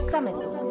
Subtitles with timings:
[0.00, 0.70] Po summitu.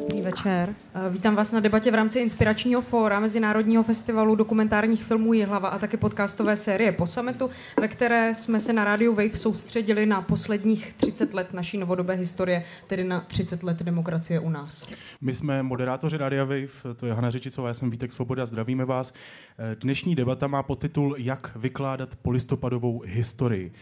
[0.00, 0.74] Dobrý večer.
[0.94, 5.78] Eh, Vítám vás na debatě v rámci Inspiračního fóra Mezinárodního festivalu dokumentárních filmů Jihlava a
[5.78, 7.50] také podcastové série Po sametu,
[7.80, 12.64] ve které jsme se na rádiu Wave soustředili na posledních 30 let naší novodobé historie,
[12.86, 14.88] tedy na 30 let demokracie u nás.
[15.20, 19.14] My jsme moderátoři Rádia Wave, to je Hana Řečicová, já jsem Vítek Svoboda, zdravíme vás.
[19.58, 23.72] Eh, Dnešní debata má podtitul Jak vykládat polistopadovou historii.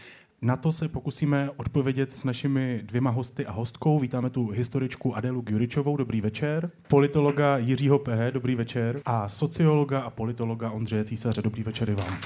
[0.43, 3.99] Na to se pokusíme odpovědět s našimi dvěma hosty a hostkou.
[3.99, 6.71] Vítáme tu historičku Adelu Gjuričovou, dobrý večer.
[6.87, 9.01] Politologa Jiřího Pehe, dobrý večer.
[9.05, 12.17] A sociologa a politologa Ondřeje Císaře, dobrý večer i vám.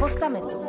[0.00, 0.61] Po summitu.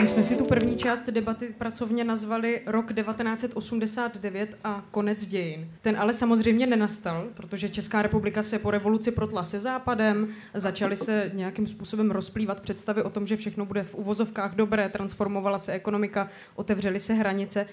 [0.00, 5.70] My jsme si tu první část debaty pracovně nazvali rok 1989 a konec dějin.
[5.82, 11.30] Ten ale samozřejmě nenastal, protože Česká republika se po revoluci protla se západem, začaly se
[11.34, 16.28] nějakým způsobem rozplývat představy o tom, že všechno bude v uvozovkách dobré, transformovala se ekonomika,
[16.54, 17.66] otevřely se hranice.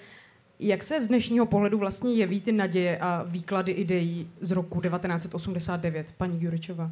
[0.60, 6.12] Jak se z dnešního pohledu vlastně jeví ty naděje a výklady ideí z roku 1989,
[6.18, 6.90] paní Juričová?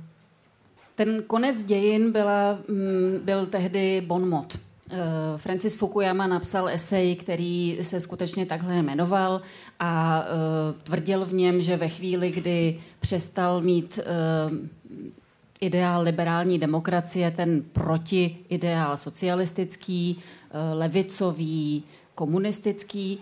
[0.94, 4.58] Ten konec dějin byla, mm, byl tehdy bon mot.
[4.90, 4.96] Eh,
[5.36, 9.42] Francis Fukuyama napsal esej, který se skutečně takhle jmenoval
[9.80, 14.04] a eh, tvrdil v něm, že ve chvíli, kdy přestal mít eh,
[15.60, 20.18] ideál liberální demokracie, ten protiideál socialistický,
[20.72, 23.18] levicový, komunistický,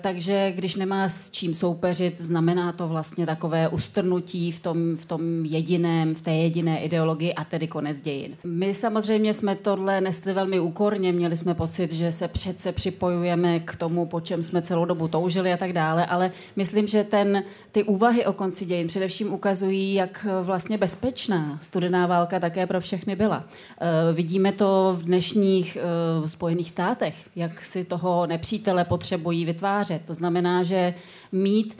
[0.00, 5.44] takže když nemá s čím soupeřit, znamená to vlastně takové ustrnutí v tom, v tom
[5.44, 8.36] jediném, v té jediné ideologii a tedy konec dějin.
[8.44, 13.76] My samozřejmě jsme tohle nesli velmi úkorně, měli jsme pocit, že se přece připojujeme k
[13.76, 17.84] tomu, po čem jsme celou dobu toužili a tak dále, ale myslím, že ten, ty
[17.84, 23.44] úvahy o konci dějin především ukazují, jak vlastně bezpečná studená válka také pro všechny byla.
[23.80, 30.02] Eh, vidíme to v dnešních eh, Spojených státech, jak si toho nepřítele potřebují vytvářet.
[30.06, 30.94] To znamená, že
[31.32, 31.78] mít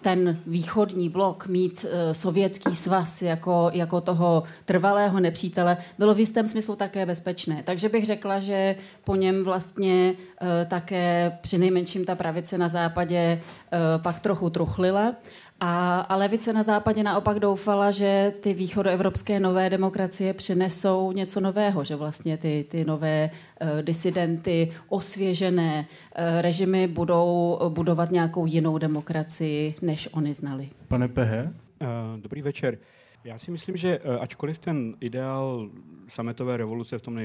[0.00, 6.48] ten východní blok, mít uh, sovětský svaz jako, jako toho trvalého nepřítele, bylo v jistém
[6.48, 7.62] smyslu také bezpečné.
[7.64, 13.40] Takže bych řekla, že po něm vlastně uh, také při nejmenším ta pravice na západě
[13.40, 15.14] uh, pak trochu truchlila.
[15.60, 21.84] A, a levice na západě naopak doufala, že ty východoevropské nové demokracie přinesou něco nového,
[21.84, 29.74] že vlastně ty, ty nové uh, disidenty, osvěžené uh, režimy budou budovat nějakou jinou demokracii,
[29.82, 30.68] než oni znali.
[30.88, 31.52] Pane Pehe?
[31.82, 32.78] Uh, dobrý večer.
[33.24, 35.70] Já si myslím, že ačkoliv ten ideál
[36.08, 37.20] sametové revoluce v tom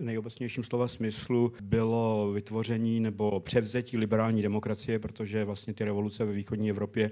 [0.00, 6.70] nejobecnějším slova smyslu bylo vytvoření nebo převzetí liberální demokracie, protože vlastně ty revoluce ve východní
[6.70, 7.10] Evropě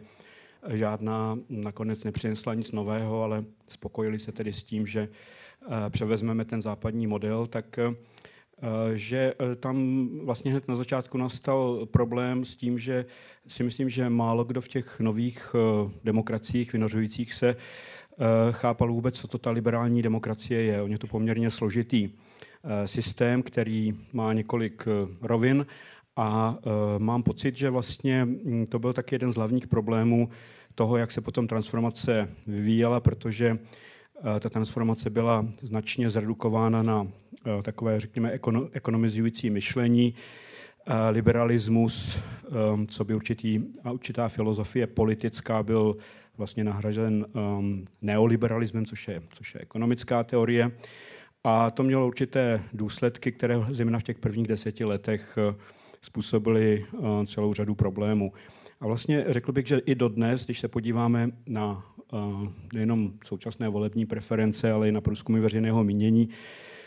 [0.68, 5.08] žádná nakonec nepřinesla nic nového, ale spokojili se tedy s tím, že
[5.62, 7.94] eh, převezmeme ten západní model, tak eh,
[8.94, 13.06] že eh, tam vlastně hned na začátku nastal problém s tím, že
[13.48, 15.54] si myslím, že málo kdo v těch nových
[16.04, 17.56] demokraciích vynořujících se
[18.50, 20.82] chápal vůbec, co to ta liberální demokracie je.
[20.82, 22.10] On je to poměrně složitý
[22.86, 24.84] systém, který má několik
[25.22, 25.66] rovin
[26.16, 30.28] a uh, mám pocit, že vlastně hm, to byl taky jeden z hlavních problémů
[30.74, 37.08] toho, jak se potom transformace vyvíjela, protože uh, ta transformace byla značně zredukována na uh,
[37.62, 40.14] takové, řekněme, ekono, ekonomizující myšlení,
[40.88, 42.18] uh, liberalismus,
[42.74, 45.96] um, co by určitý, a určitá filozofie politická byl
[46.36, 50.70] vlastně nahražen um, neoliberalismem, což je, což je ekonomická teorie.
[51.44, 55.54] A to mělo určité důsledky, které zejména v těch prvních deseti letech uh,
[56.02, 58.32] způsobily eh, celou řadu problémů.
[58.80, 62.16] A vlastně řekl bych, že i dodnes, když se podíváme na eh,
[62.74, 66.28] nejenom současné volební preference, ale i na průzkumy veřejného mínění,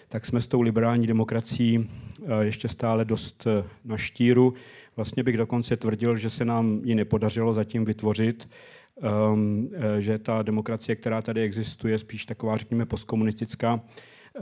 [0.10, 1.90] tak jsme s tou liberální demokracií
[2.22, 3.48] eh, ještě stále dost
[3.86, 4.54] na štíru.
[4.96, 8.50] Vlastně bych dokonce tvrdil, že se nám ji nepodařilo zatím vytvořit,
[9.02, 13.82] ehm, že ta demokracie, která tady existuje, je spíš taková, řekněme, postkomunistická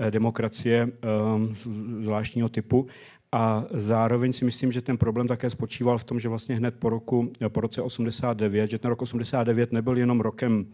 [0.09, 1.55] demokracie ehm,
[2.03, 2.87] zvláštního typu.
[3.33, 6.89] A zároveň si myslím, že ten problém také spočíval v tom, že vlastně hned po,
[6.89, 10.65] roku, po roce 89, že ten rok 89 nebyl jenom rokem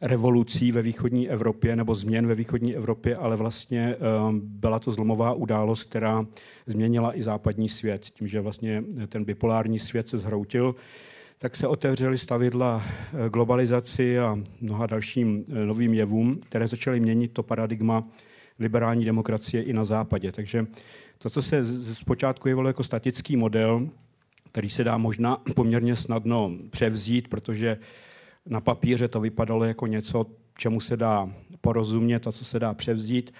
[0.00, 5.32] revolucí ve východní Evropě nebo změn ve východní Evropě, ale vlastně um, byla to zlomová
[5.32, 6.26] událost, která
[6.66, 8.04] změnila i západní svět.
[8.04, 10.74] Tím, že vlastně ten bipolární svět se zhroutil,
[11.38, 17.32] tak se otevřely stavidla eh, globalizaci a mnoha dalším eh, novým jevům, které začaly měnit
[17.32, 18.08] to paradigma
[18.58, 20.32] liberální demokracie i na západě.
[20.32, 20.66] Takže
[21.24, 23.88] to, co se zpočátku jevilo jako statický model,
[24.52, 27.78] který se dá možná poměrně snadno převzít, protože
[28.46, 30.26] na papíře to vypadalo jako něco,
[30.58, 31.28] čemu se dá
[31.60, 33.34] porozumět a co se dá převzít,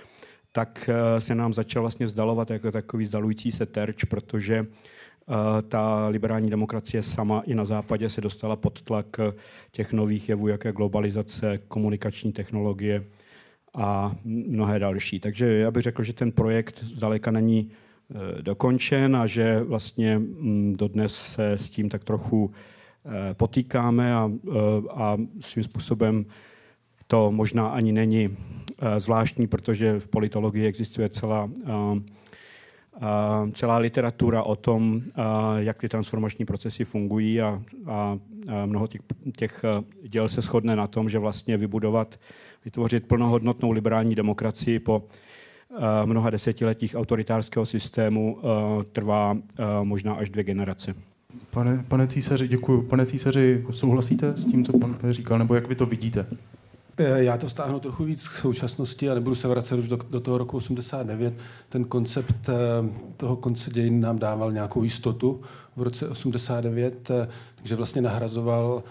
[0.52, 4.66] tak eh, se nám začal vlastně zdalovat jako takový zdalující se terč, protože
[5.68, 9.06] ta liberální demokracie sama i na západě se dostala pod tlak
[9.72, 13.04] těch nových jevů, jaké globalizace, komunikační technologie
[13.74, 15.20] a mnohé další.
[15.20, 17.70] Takže já bych řekl, že ten projekt zdaleka není
[18.38, 22.50] e, dokončen a že vlastně mm, dodnes se s tím tak trochu
[23.30, 24.58] e, potýkáme a, e,
[24.90, 26.26] a svým způsobem
[27.06, 28.36] to možná ani není
[28.98, 31.50] zvláštní, protože v politologii existuje celá
[33.52, 35.02] celá literatura o tom,
[35.56, 38.18] jak ty transformační procesy fungují a, a
[38.66, 39.00] mnoho těch,
[39.36, 39.64] těch
[40.08, 42.20] děl se shodne na tom, že vlastně vybudovat,
[42.64, 45.02] vytvořit plnohodnotnou liberální demokracii po
[46.04, 48.38] mnoha desetiletích autoritářského systému
[48.92, 49.36] trvá
[49.82, 50.94] možná až dvě generace.
[51.50, 52.82] Pane, pane císaři, děkuji.
[52.82, 56.26] Pane císaři, souhlasíte s tím, co pan říkal, nebo jak vy to vidíte?
[56.96, 60.20] Eh, já to stáhnu trochu víc k současnosti a nebudu se vracet už do, do
[60.20, 61.34] toho roku 89.
[61.68, 62.54] Ten koncept eh,
[63.16, 65.40] toho konce dějin nám dával nějakou jistotu
[65.76, 68.82] v roce 89, eh, takže vlastně nahrazoval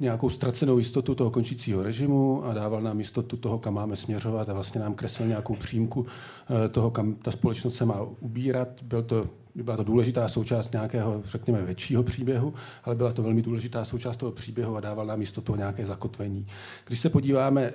[0.00, 4.52] nějakou ztracenou jistotu toho končícího režimu a dával nám jistotu toho, kam máme směřovat a
[4.52, 6.06] vlastně nám kreslil nějakou přímku
[6.70, 8.68] toho, kam ta společnost se má ubírat.
[8.82, 9.26] Byl to
[9.62, 12.54] byla to důležitá součást nějakého, řekněme, většího příběhu,
[12.84, 16.46] ale byla to velmi důležitá součást toho příběhu a dával nám jistotu o nějaké zakotvení.
[16.86, 17.72] Když se podíváme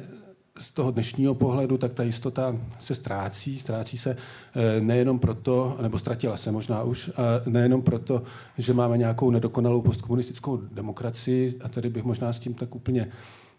[0.59, 3.59] z toho dnešního pohledu, tak ta jistota se ztrácí.
[3.59, 4.17] Ztrácí se
[4.55, 7.11] eh, nejenom proto, nebo ztratila se možná už,
[7.45, 8.23] nejenom proto,
[8.57, 13.07] že máme nějakou nedokonalou postkomunistickou demokracii, a tady bych možná s tím tak úplně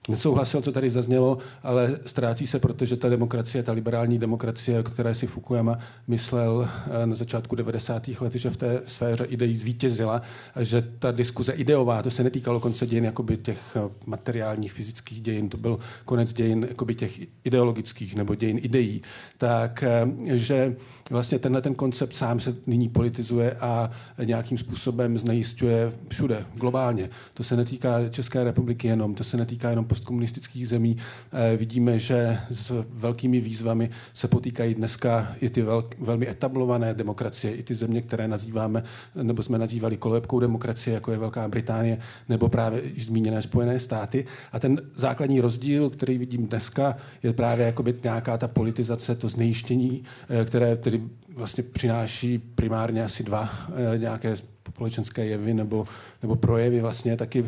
[0.09, 5.15] nesouhlasil, co tady zaznělo, ale ztrácí se, protože ta demokracie, ta liberální demokracie, o které
[5.15, 5.79] si Fukuyama
[6.09, 6.69] myslel
[7.03, 8.09] eh, na začátku 90.
[8.21, 10.23] let, že v té sféře ideí zvítězila,
[10.61, 15.49] že ta diskuze ideová, to se netýkalo konce dějin jakoby těch eh, materiálních, fyzických dějin,
[15.49, 19.03] to byl konec dějin jakoby těch ideologických nebo dějin ideí,
[19.39, 20.07] tak eh,
[20.39, 20.77] že
[21.13, 23.91] vlastně tenhle ten koncept sám se nyní politizuje a
[24.25, 27.11] nějakým způsobem znejistuje všude, globálně.
[27.35, 30.97] To se netýká České republiky jenom, to se netýká jenom postkomunistických zemí.
[31.33, 37.55] Eh, vidíme, že s velkými výzvami se potýkají dneska i ty vel, velmi etablované demokracie,
[37.55, 38.83] i ty země, které nazýváme,
[39.23, 41.99] nebo jsme nazývali kolebkou demokracie, jako je Velká Británie,
[42.29, 44.25] nebo právě již zmíněné Spojené státy.
[44.53, 50.03] A ten základní rozdíl, který vidím dneska, je právě jakoby nějaká ta politizace, to znejištění,
[50.29, 53.49] eh, které tedy vlastně přináší primárně asi dva
[53.95, 55.87] eh, nějaké společenské jevy nebo,
[56.23, 57.45] nebo projevy vlastně taky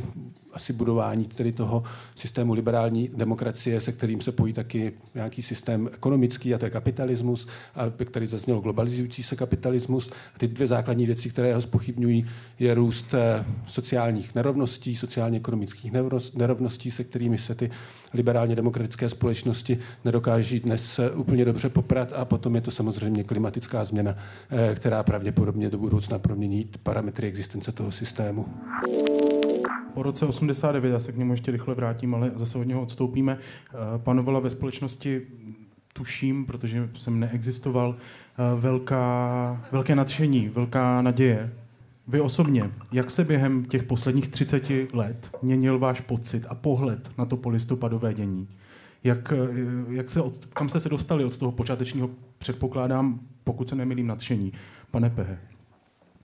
[0.54, 1.82] asi budování tedy toho
[2.14, 7.48] systému liberální demokracie, se kterým se pojí taky nějaký systém ekonomický, a to je kapitalismus,
[7.74, 10.10] a který zazněl globalizující se kapitalismus.
[10.34, 12.26] A ty dvě základní věci, které ho spochybňují,
[12.58, 15.92] je růst eh, sociálních nerovností, sociálně-ekonomických
[16.34, 17.70] nerovností, se kterými se ty
[18.14, 23.84] liberálně demokratické společnosti nedokáží dnes eh, úplně dobře poprat a potom je to samozřejmě klimatická
[23.84, 24.16] změna,
[24.50, 28.46] eh, která pravděpodobně do budoucna promění parametry existence toho systému
[29.94, 33.38] po roce 89, já se k němu ještě rychle vrátím, ale zase od něho odstoupíme,
[33.38, 35.22] eh, panovala ve společnosti,
[35.92, 41.52] tuším, protože jsem neexistoval, eh, velká, velké nadšení, velká naděje.
[42.08, 47.24] Vy osobně, jak se během těch posledních 30 let měnil váš pocit a pohled na
[47.24, 48.48] to polistopadové dění?
[49.04, 49.36] Jak, eh,
[49.88, 54.52] jak se od, kam jste se dostali od toho počátečního, předpokládám, pokud se nemilím, nadšení?
[54.90, 55.53] Pane Pehe.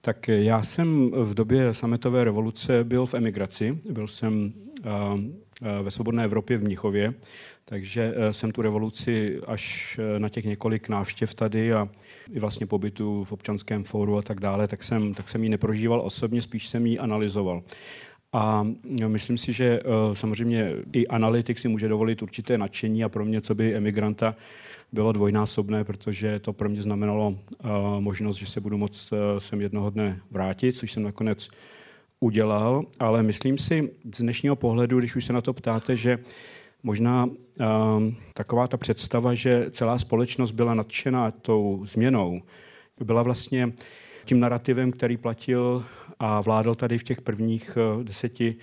[0.00, 3.78] Tak já jsem v době sametové revoluce byl v emigraci.
[3.90, 4.52] Byl jsem
[5.82, 7.14] ve svobodné Evropě v Mnichově,
[7.64, 11.88] takže e, jsem tu revoluci až na těch několik návštěv tady a
[12.32, 16.00] i vlastně pobytu v občanském fóru a tak dále, tak jsem, tak jsem ji neprožíval
[16.00, 17.62] osobně, spíš jsem ji analyzoval.
[18.32, 18.66] A
[19.06, 19.80] myslím si, že
[20.12, 24.36] samozřejmě i analytik si může dovolit určité nadšení a pro mě, co by emigranta,
[24.92, 27.70] bylo dvojnásobné, protože to pro mě znamenalo uh,
[28.00, 31.48] možnost, že se budu moct uh, sem jednoho dne vrátit, což jsem nakonec
[32.20, 36.18] udělal, ale myslím si z dnešního pohledu, když už se na to ptáte, že
[36.82, 37.32] možná uh,
[38.34, 42.40] taková ta představa, že celá společnost byla nadšená tou změnou,
[43.04, 43.72] byla vlastně
[44.24, 45.84] tím narrativem, který platil
[46.18, 48.56] a vládl tady v těch prvních deseti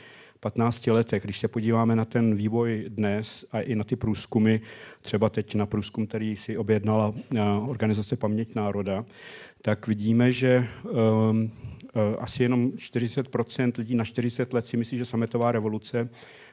[0.48, 1.24] 15 letech.
[1.24, 4.60] Když se podíváme na ten vývoj dnes a i na ty průzkumy,
[5.02, 9.06] třeba teď na průzkum, který si objednala eh, organizace Paměť národa,
[9.62, 11.52] tak vidíme, že um,
[12.20, 16.10] asi jenom 40% lidí na 40 let si myslí, že sametová revoluce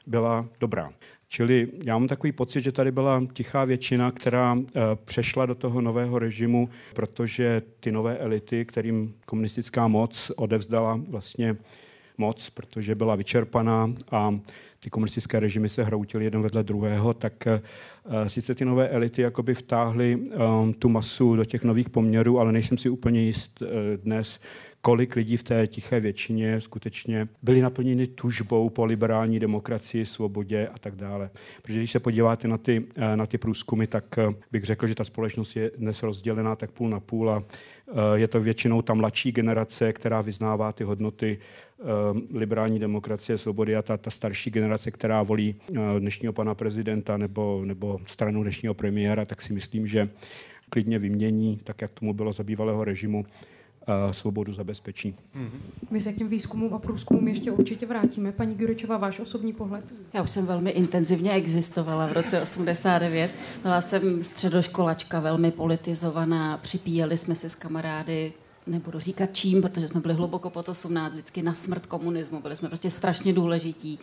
[0.06, 0.90] byla dobrá.
[1.28, 4.58] Čili já mám takový pocit, že tady byla tichá většina, která
[5.04, 11.56] přešla do toho nového režimu, protože ty nové elity, kterým komunistická moc odevzdala vlastně
[12.18, 14.38] moc, protože byla vyčerpaná a
[14.80, 19.54] ty komunistické režimy se hroutily jeden vedle druhého, tak uh, sice ty nové elity jakoby
[19.54, 24.40] vtáhly um, tu masu do těch nových poměrů, ale nejsem si úplně jist uh, dnes,
[24.84, 30.78] kolik lidí v té tiché většině skutečně byli naplněni tužbou po liberální demokracii, svobodě a
[30.78, 31.30] tak dále.
[31.62, 34.94] Protože když se podíváte na ty, eh, na ty průzkumy, tak eh, bych řekl, že
[34.94, 37.42] ta společnost je dnes rozdělená tak půl na půl a
[38.14, 41.38] je to většinou ta mladší generace, která vyznává ty hodnoty
[42.32, 45.54] liberální demokracie, svobody a ta, ta starší generace, která volí
[45.98, 50.08] dnešního pana prezidenta nebo, nebo stranu dnešního premiéra, tak si myslím, že
[50.70, 53.26] klidně vymění, tak jak tomu bylo za bývalého režimu,
[54.10, 55.14] svobodu zabezpečí.
[55.90, 58.32] My se k těm výzkumům a průzkumům ještě určitě vrátíme.
[58.32, 59.94] Paní Gurečová, váš osobní pohled?
[60.12, 63.30] Já už jsem velmi intenzivně existovala v roce 89.
[63.62, 66.58] Byla jsem středoškolačka, velmi politizovaná.
[66.58, 68.32] Připíjeli jsme si s kamarády
[68.66, 72.68] nebudu říkat čím, protože jsme byli hluboko pod 18, vždycky na smrt komunismu, byli jsme
[72.68, 73.98] prostě strašně důležití.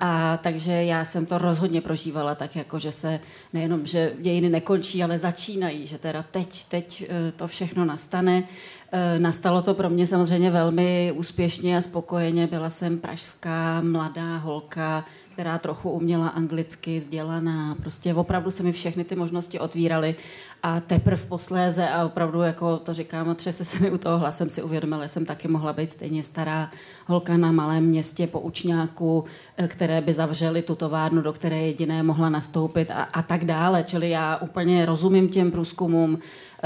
[0.00, 3.20] A takže já jsem to rozhodně prožívala tak, jako že se
[3.52, 8.44] nejenom, že dějiny nekončí, ale začínají, že teda teď, teď eh, to všechno nastane.
[8.92, 12.46] Eh, nastalo to pro mě samozřejmě velmi úspěšně a spokojeně.
[12.46, 15.04] Byla jsem pražská mladá holka,
[15.34, 17.74] která trochu uměla anglicky, vzdělaná.
[17.74, 20.14] Prostě opravdu se mi všechny ty možnosti otvíraly
[20.62, 24.62] a teprve posléze a opravdu, jako to říkám, třese se mi u toho hlasem si
[24.62, 26.70] uvědomila, že jsem taky mohla být stejně stará
[27.06, 29.24] holka na malém městě po učňáku,
[29.56, 33.84] eh, které by zavřeli tu továrnu, do které jediné mohla nastoupit a, a tak dále.
[33.84, 36.18] Čili já úplně rozumím těm průzkumům,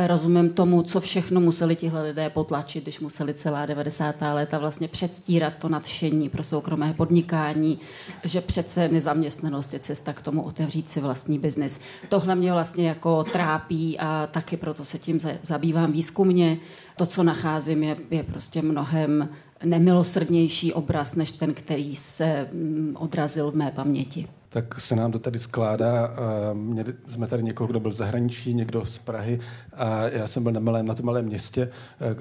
[0.06, 4.14] rozumím tomu, co všechno museli tihle lidé potlačit, když museli celá 90.
[4.32, 7.78] léta vlastně předstírat to nadšení pro soukromé podnikání,
[8.24, 11.80] že přece nezaměstnanost je cesta k tomu otevřít si vlastní biznis.
[12.08, 16.58] Tohle mě vlastně jako trápí a taky proto se tím zabývám výzkumně.
[16.96, 19.28] To, co nacházím, je, je prostě mnohem
[19.64, 25.18] nemilosrdnější obraz, než ten, který se mm, odrazil v mé paměti tak se nám to
[25.18, 26.10] tady skládá.
[26.52, 29.40] Měli jsme tady někoho, kdo byl v zahraničí, někdo z Prahy
[29.72, 31.70] a já jsem byl na, malém, na tom malém městě.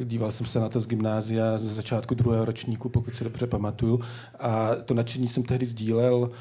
[0.04, 4.02] Díval jsem se na to z gymnázia ze začátku druhého ročníku, pokud si dobře pamatuju.
[4.40, 6.32] A to nadšení jsem tehdy sdílel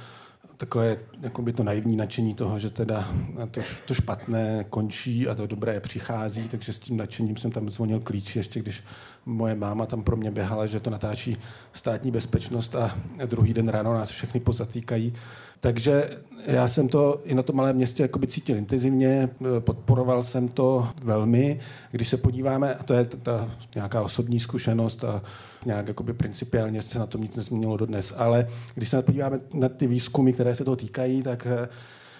[0.57, 0.97] takové
[1.40, 3.09] by to naivní nadšení toho, že teda
[3.50, 8.00] to, to špatné končí a to dobré přichází, takže s tím nadšením jsem tam zvonil
[8.00, 8.85] klíč, ještě když
[9.26, 11.37] moje máma tam pro mě běhala, že to natáčí
[11.73, 15.12] státní bezpečnost a druhý den ráno nás všechny pozatýkají.
[15.61, 16.11] Takže
[16.47, 19.28] já jsem to i na tom malém městě cítil intenzivně,
[19.61, 21.61] podporoval jsem to velmi.
[21.90, 25.23] Když se podíváme, a to je ta nějaká osobní zkušenost a
[25.66, 29.87] nějak jakoby principiálně se na tom nic nezměnilo dodnes, ale když se podíváme na ty
[29.87, 31.47] výzkumy, které se toho týkají, tak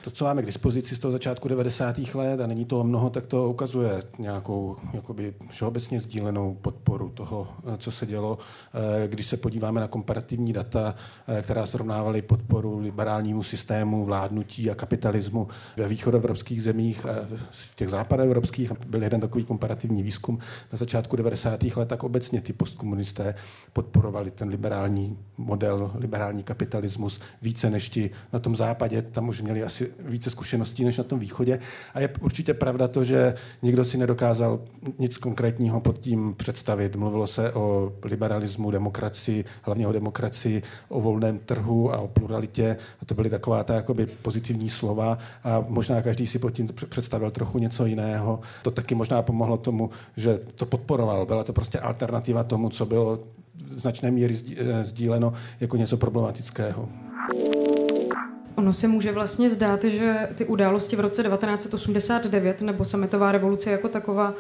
[0.07, 1.99] to, co máme k dispozici z toho začátku 90.
[2.15, 7.49] let, a není toho mnoho, tak to ukazuje nějakou jakoby všeobecně sdílenou podporu toho,
[7.79, 8.39] co se dělo.
[8.75, 10.95] Eh, když se podíváme na komparativní data,
[11.29, 17.07] eh, která srovnávaly podporu liberálnímu systému, vládnutí a kapitalismu ve východoevropských zemích,
[17.51, 20.39] v těch západoevropských, byl jeden takový komparativní výzkum
[20.73, 21.77] na začátku 90.
[21.77, 23.35] let, tak obecně ty postkomunisté
[23.73, 29.03] podporovali ten liberální model, liberální kapitalismus více než ti na tom západě.
[29.03, 31.59] Tam už měli asi více zkušeností než na tom východě.
[31.95, 34.61] A je určitě pravda to, že nikdo si nedokázal
[34.99, 36.97] nic konkrétního pod tím představit.
[36.97, 42.77] Mluvilo se o liberalismu, demokracii, hlavně o demokracii, o volném trhu a o pluralitě.
[43.03, 47.31] A to byly taková ta jakoby pozitivní slova a možná každý si pod tím představil
[47.31, 48.41] trochu něco jiného.
[48.63, 51.27] To taky možná pomohlo tomu, že to podporoval.
[51.27, 53.19] Byla to prostě alternativa tomu, co bylo
[53.71, 54.37] značné míry
[54.83, 56.89] sdíleno jako něco problematického.
[58.57, 63.89] Ono se může vlastně zdát, že ty události v roce 1989 nebo sametová revoluce jako
[63.89, 64.35] taková,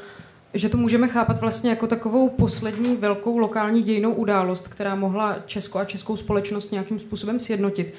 [0.55, 5.79] že to můžeme chápat vlastně jako takovou poslední velkou lokální dějnou událost, která mohla Česko
[5.79, 7.95] a českou společnost nějakým způsobem sjednotit.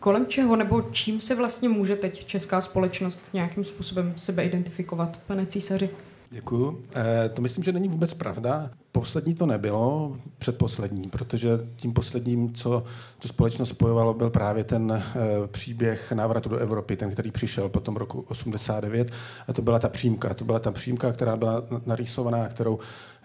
[0.00, 5.46] Kolem čeho nebo čím se vlastně může teď česká společnost nějakým způsobem sebe identifikovat, pane
[5.46, 5.90] císaři?
[6.30, 6.82] Děkuju.
[6.96, 8.70] E, to myslím, že není vůbec pravda.
[8.92, 12.84] Poslední to nebylo, předposlední, protože tím posledním, co
[13.18, 15.02] tu společnost spojovalo, byl právě ten e,
[15.46, 19.10] příběh návratu do Evropy, ten, který přišel po tom roku 89.
[19.48, 20.34] A to byla ta přímka.
[20.34, 22.78] To byla ta přímka, která byla narýsovaná, kterou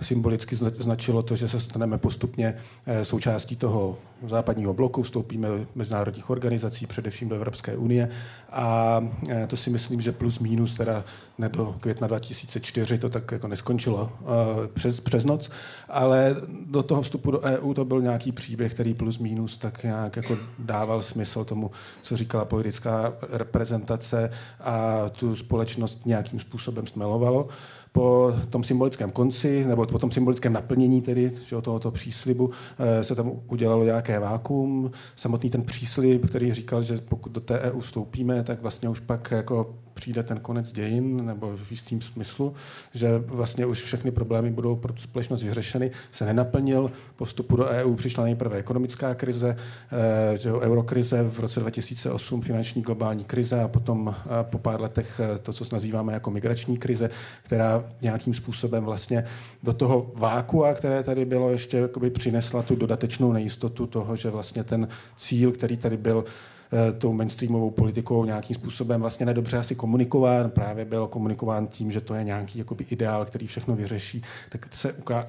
[0.03, 2.55] symbolicky značilo to, že se staneme postupně
[2.86, 3.98] eh, součástí toho
[4.29, 8.10] západního bloku, vstoupíme do mezinárodních organizací, především do Evropské unie.
[8.51, 11.03] A eh, to si myslím, že plus minus, teda
[11.38, 15.50] ne do května 2004 to tak jako neskončilo eh, přes, přes noc,
[15.89, 20.15] ale do toho vstupu do EU to byl nějaký příběh, který plus minus tak nějak
[20.15, 27.48] jako dával smysl tomu, co říkala politická reprezentace a tu společnost nějakým způsobem stmelovalo
[27.93, 33.15] po tom symbolickém konci, nebo po tom symbolickém naplnění tedy, že tohoto příslibu, eh, se
[33.15, 34.91] tam udělalo nějaké vákum.
[35.15, 39.31] Samotný ten příslib, který říkal, že pokud do té EU vstoupíme, tak vlastně už pak
[39.31, 42.53] jako přijde ten konec dějin, nebo v jistým smyslu,
[42.93, 46.91] že vlastně už všechny problémy budou pro tu společnost vyřešeny, se nenaplnil.
[47.15, 52.81] Po vstupu do EU přišla nejprve ekonomická krize, eh, že eurokrize v roce 2008, finanční
[52.81, 57.10] globální krize a potom eh, po pár letech to, co nazýváme jako migrační krize,
[57.43, 59.24] která nějakým způsobem vlastně
[59.63, 64.88] do toho vákua, které tady bylo, ještě přinesla tu dodatečnou nejistotu toho, že vlastně ten
[65.15, 66.52] cíl, který tady byl Eh,
[66.98, 72.13] tou mainstreamovou politikou nějakým způsobem vlastně nedobře asi komunikován, právě byl komunikován tím, že to
[72.13, 75.27] je nějaký jakoby ideál, který všechno vyřeší, tak se uká-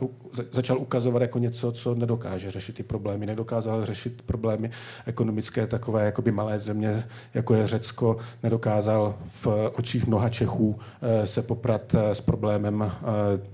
[0.53, 4.71] začal ukazovat jako něco, co nedokáže řešit ty problémy, nedokázal řešit problémy
[5.07, 11.43] ekonomické takové jakoby malé země, jako je Řecko, nedokázal v očích mnoha Čechů eh, se
[11.43, 12.93] poprat eh, s problémem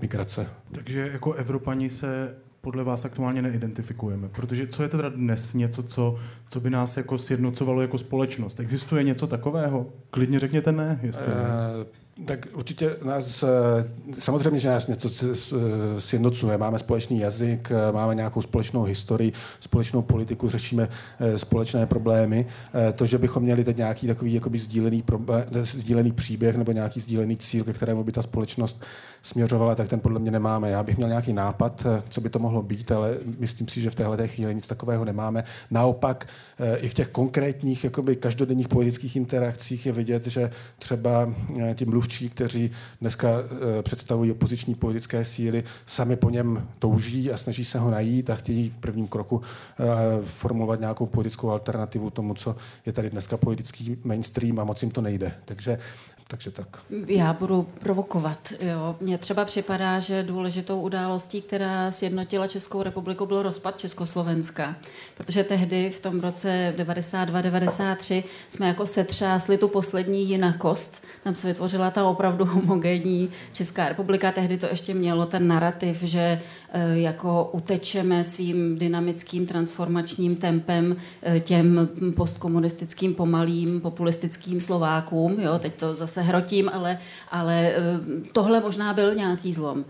[0.01, 0.47] migrace.
[0.71, 4.29] Takže jako Evropani se podle vás aktuálně neidentifikujeme?
[4.29, 8.59] Protože co je teda dnes něco, co, co by nás jako sjednocovalo jako společnost?
[8.59, 9.85] Existuje něco takového?
[10.09, 10.99] Klidně řekněte ne.
[11.03, 11.33] Jestli ne.
[11.33, 13.47] Uh, tak určitě nás, eh,
[14.19, 15.09] samozřejmě, že nás něco
[15.99, 16.57] sjednocuje.
[16.57, 20.89] Máme společný jazyk, eh, máme nějakou společnou historii, společnou politiku, řešíme
[21.35, 22.45] společné problémy.
[22.95, 27.63] To, že bychom měli teď nějaký takový sdílený, problém, sdílený příběh nebo nějaký sdílený cíl,
[27.63, 28.85] ke kterému by ta společnost
[29.21, 30.69] směřovala, tak ten podle mě nemáme.
[30.69, 33.89] Já bych měl nějaký nápad, eh, co by to mohlo být, ale myslím si, že
[33.89, 35.43] v téhle chvíli nic takového nemáme.
[35.71, 36.27] Naopak
[36.59, 41.85] eh, i v těch konkrétních jakoby každodenních politických interakcích je vidět, že třeba eh, ti
[41.85, 43.29] mluvčí, kteří dneska
[43.81, 48.69] představují opoziční politické síly, sami po něm touží a snaží se ho najít a chtějí
[48.69, 49.41] v prvním kroku
[50.25, 55.01] formulovat nějakou politickou alternativu tomu, co je tady dneska politický mainstream a moc jim to
[55.01, 55.33] nejde.
[55.45, 55.77] Takže
[56.31, 56.67] takže tak.
[57.07, 58.53] Já budu provokovat.
[58.59, 58.95] Jo.
[59.01, 64.75] Mně třeba připadá, že důležitou událostí, která sjednotila Českou republiku, byl rozpad Československa.
[65.17, 71.03] Protože tehdy v tom roce 92-93 jsme jako setřásli tu poslední jinakost.
[71.23, 74.31] Tam se vytvořila ta opravdu homogénní Česká republika.
[74.31, 76.41] Tehdy to ještě mělo ten narrativ, že
[76.93, 85.39] jako utečeme svým dynamickým transformačním tempem eh, těm postkomunistickým pomalým populistickým Slovákům.
[85.39, 86.97] Jo, teď to zase hrotím, ale,
[87.31, 87.81] ale eh,
[88.31, 89.85] tohle možná byl nějaký zlom.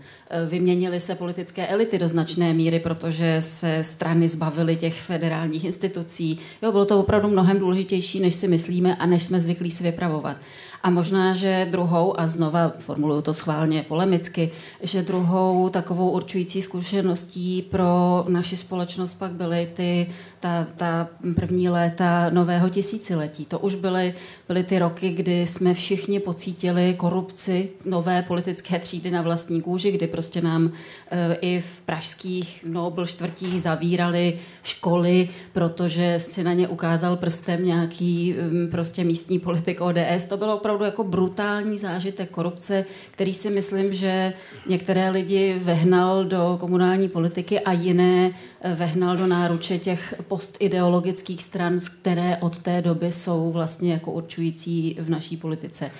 [0.48, 6.38] Vyměnily se politické elity do značné míry, protože se strany zbavily těch federálních institucí.
[6.62, 10.36] Jo, bylo to opravdu mnohem důležitější, než si myslíme a než jsme zvyklí si vypravovat.
[10.82, 14.50] A možná, že druhou, a znova formuluju to schválně polemicky,
[14.82, 20.06] že druhou takovou určující zkušeností pro naši společnost pak byly ty
[20.42, 23.44] ta, ta první léta nového tisíciletí.
[23.44, 24.14] To už byly,
[24.48, 30.06] byly ty roky, kdy jsme všichni pocítili korupci nové politické třídy na vlastní kůži, kdy
[30.06, 30.72] prostě nám
[31.10, 38.34] e, i v pražských Nobel čtvrtích zavírali školy, protože si na ně ukázal prstem nějaký
[38.34, 40.24] e, prostě místní politik ODS.
[40.28, 44.32] To bylo opravdu jako brutální zážitek korupce, který si myslím, že
[44.68, 48.32] některé lidi vehnal do komunální politiky a jiné
[48.74, 55.10] vehnal do náruče těch postideologických stran, které od té doby jsou vlastně jako určující v
[55.10, 55.90] naší politice.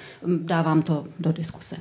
[0.42, 1.76] Dávám to do diskuse.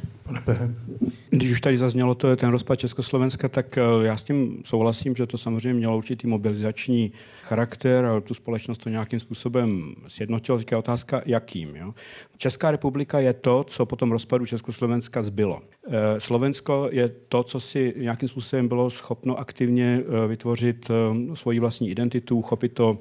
[1.30, 5.28] Když už tady zaznělo to, ten rozpad Československa, tak eh, já s tím souhlasím, že
[5.28, 7.12] to samozřejmě mělo určitý mobilizační
[7.44, 10.58] charakter a tu společnost to nějakým způsobem sjednotilo.
[10.58, 11.76] Teďka je otázka, jakým.
[11.76, 11.94] Jo?
[12.38, 15.62] Česká republika je to, co po tom rozpadu Československa zbylo.
[15.88, 20.92] Eh, Slovensko je to, co si nějakým způsobem bylo schopno aktivně eh, vytvořit
[21.34, 22.98] svoji vlastní identitu, chopit to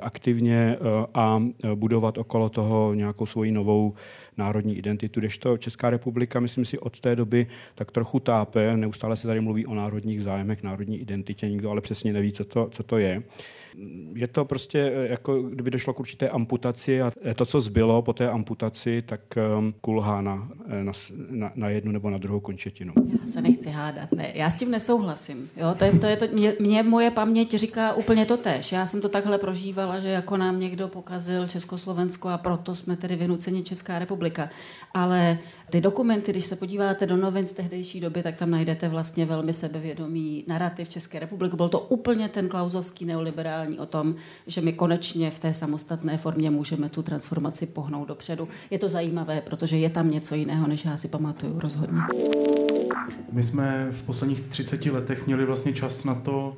[0.00, 0.76] aktivně
[1.14, 1.42] a
[1.74, 3.94] budovat okolo toho nějakou svoji novou
[4.36, 9.26] národní identitu, kdežto Česká republika, myslím si, od té doby tak trochu tápe, neustále se
[9.26, 12.98] tady mluví o národních zájmech, národní identitě, nikdo ale přesně neví, co to, co to
[12.98, 13.22] je
[14.14, 18.12] je to prostě eh, jako kdyby došlo k určité amputaci a to, co zbylo po
[18.12, 19.20] té amputaci, tak
[19.58, 20.92] um, kulhá na, eh, na,
[21.30, 22.92] na, na jednu nebo na druhou končetinu.
[23.20, 25.50] Já se nechci hádat, ne, já s tím nesouhlasím.
[25.56, 28.72] Jo, to je, to je to, mě, mě moje paměť říká úplně to tež.
[28.72, 33.16] Já jsem to takhle prožívala, že jako nám někdo pokazil Československo a proto jsme tedy
[33.16, 34.48] vynuceni Česká republika.
[34.94, 35.38] Ale
[35.70, 39.52] ty dokumenty, když se podíváte do novin z tehdejší doby, tak tam najdete vlastně velmi
[39.52, 41.56] sebevědomý narrativ České republiky.
[41.56, 44.14] Byl to úplně ten klauzovský neoliberální o tom,
[44.46, 48.48] že my konečně v té samostatné formě můžeme tu transformaci pohnout dopředu.
[48.70, 52.00] Je to zajímavé, protože je tam něco jiného, než já si pamatuju rozhodně.
[53.32, 56.56] My jsme v posledních 30 letech měli vlastně čas na to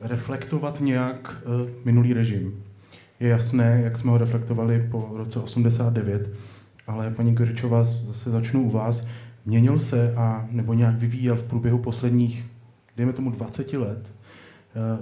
[0.00, 2.64] reflektovat nějak uh, minulý režim.
[3.20, 6.30] Je jasné, jak jsme ho reflektovali po roce 89,
[6.92, 9.08] ale paní Goričová, zase začnu u vás,
[9.46, 12.46] měnil se a nebo nějak vyvíjel v průběhu posledních,
[12.96, 14.14] dejme tomu 20 let,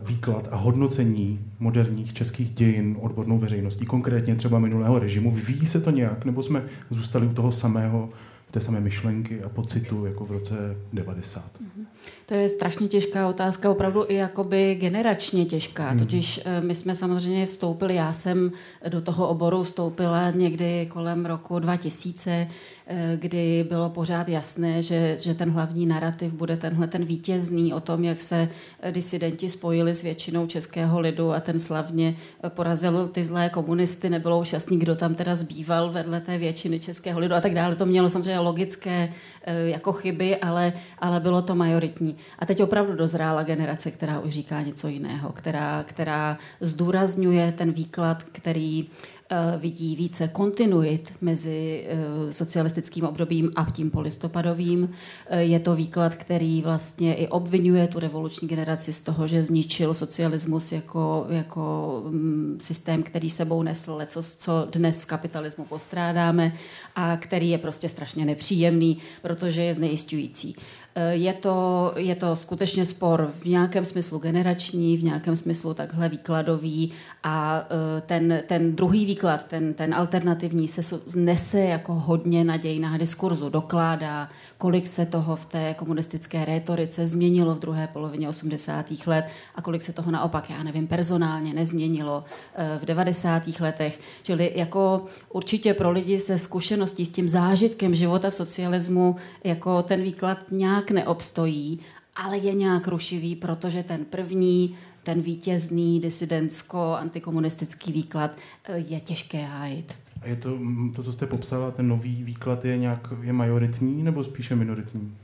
[0.06, 5.30] výklad a hodnocení moderních českých dějin odbornou veřejností, konkrétně třeba minulého režimu.
[5.30, 8.08] Vyvíjí se to nějak, nebo jsme zůstali u toho samého,
[8.50, 11.44] té samé myšlenky a pocitu jako v roce 90?
[11.44, 11.84] Mm-hmm.
[12.30, 15.90] To je strašně těžká otázka, opravdu i jakoby generačně těžká.
[15.90, 15.98] Hmm.
[15.98, 18.52] Totiž eh, my jsme samozřejmě vstoupili, já jsem
[18.88, 22.48] do toho oboru vstoupila někdy kolem roku 2000,
[22.86, 27.80] eh, kdy bylo pořád jasné, že, že ten hlavní narrativ bude tenhle ten vítězný o
[27.80, 28.48] tom, jak se
[28.90, 32.16] disidenti spojili s většinou českého lidu a ten slavně
[32.48, 34.10] porazil ty zlé komunisty.
[34.10, 37.76] Nebylo už jasný, kdo tam teda zbýval vedle té většiny českého lidu a tak dále.
[37.76, 39.12] To mělo samozřejmě logické
[39.46, 42.16] jako chyby, ale, ale bylo to majoritní.
[42.38, 48.22] A teď opravdu dozrála generace, která už říká něco jiného, která, která zdůrazňuje ten výklad,
[48.22, 48.88] který
[49.19, 49.19] Eh,
[49.58, 54.90] vidí více kontinuit mezi eh, socialistickým obdobím a tím polistopadovým.
[55.26, 59.94] Eh, je to výklad, který vlastně i obvinuje tu revoluční generaci z toho, že zničil
[59.94, 66.52] socialismus jako, jako mm, systém, který sebou nesl leco, co dnes v kapitalismu postrádáme
[66.96, 70.56] a který je prostě strašně nepříjemný, protože je znejistující.
[70.94, 76.08] Eh, je to, je to skutečně spor v nějakém smyslu generační, v nějakém smyslu takhle
[76.08, 82.78] výkladový a eh, ten, ten druhý výklad, ten, ten alternativní se nese jako hodně naděj
[82.78, 88.86] na diskurzu, dokládá, kolik se toho v té komunistické rétorice změnilo v druhé polovině 80.
[89.06, 89.24] let
[89.54, 92.24] a kolik se toho naopak, já nevím, personálně nezměnilo
[92.54, 93.42] eh, v 90.
[93.60, 94.00] letech.
[94.22, 100.02] Čili jako určitě pro lidi se zkušeností s tím zážitkem života v socialismu jako ten
[100.02, 101.80] výklad nějak neobstojí,
[102.16, 108.30] ale je nějak rušivý, protože ten první, ten vítězný disidentsko-antikomunistický výklad
[108.64, 109.94] eh, je těžké hájit.
[110.22, 110.58] A je to,
[110.96, 115.16] to, co jste popsala, ten nový výklad je nějak je majoritní nebo spíše minoritní?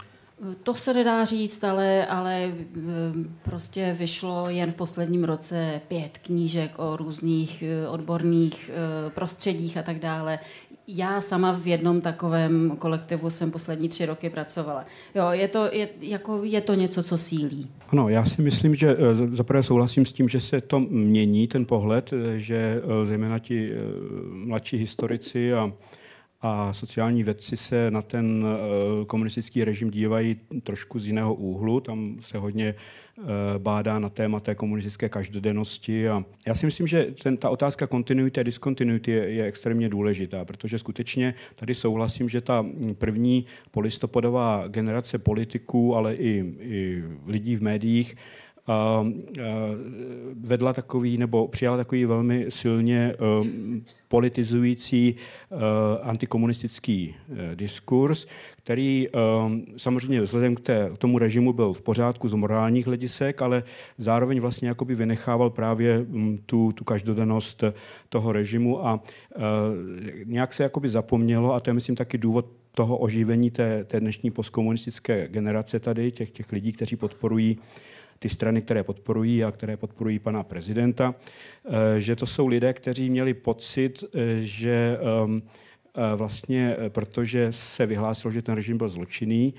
[0.63, 2.53] To se nedá říct, ale, ale eh,
[3.43, 8.71] prostě vyšlo jen v posledním roce pět knížek o různých eh, odborných
[9.15, 10.39] prostředích a tak dále
[10.89, 14.85] já sama v jednom takovém kolektivu jsem poslední tři roky pracovala.
[15.15, 17.67] Jo, je to, je, jako, je to něco, co sílí.
[17.89, 21.65] Ano, já si myslím, že eh, zaprvé souhlasím s tím, že se to mění, ten
[21.65, 23.71] pohled, eh, že eh, zejména ti
[24.29, 25.73] mladší historici a
[26.41, 31.81] a sociální vědci se na ten eh, komunistický režim dívají trošku z jiného úhlu.
[31.81, 33.23] Tam se hodně eh,
[33.59, 36.09] bádá na téma té komunistické každodennosti.
[36.09, 40.45] A já si myslím, že ten, ta otázka kontinuity a diskontinuity je, je extrémně důležitá,
[40.45, 42.67] protože skutečně tady souhlasím, že ta
[42.99, 48.17] první polistopadová generace politiků, ale i, i lidí v médiích,
[50.41, 55.15] vedla takový nebo přijala takový velmi silně um, politizující
[55.51, 55.59] uh,
[56.03, 58.27] antikomunistický uh, diskurs,
[58.57, 63.43] který um, samozřejmě vzhledem k, té, k tomu režimu byl v pořádku z morálních hledisek,
[63.43, 63.63] ale
[63.99, 67.65] zároveň vlastně jakoby vynechával právě um, tu, tu každodennost
[68.09, 69.43] toho režimu a uh,
[70.25, 74.31] nějak se jakoby zapomnělo, a to je myslím taky důvod toho oživení té, té dnešní
[74.31, 77.59] postkomunistické generace tady, těch, těch lidí, kteří podporují
[78.19, 81.15] ty strany, které podporují a které podporují pana prezidenta,
[81.65, 85.43] eh, že to jsou lidé, kteří měli pocit, eh, že ehm,
[85.95, 89.55] eh, vlastně, protože se vyhlásilo, že ten režim byl zločinný,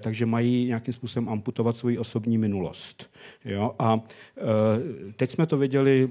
[0.00, 3.10] takže mají nějakým způsobem amputovat svoji osobní minulost.
[3.44, 3.74] Jo?
[3.78, 4.00] A
[5.16, 6.08] teď jsme to viděli,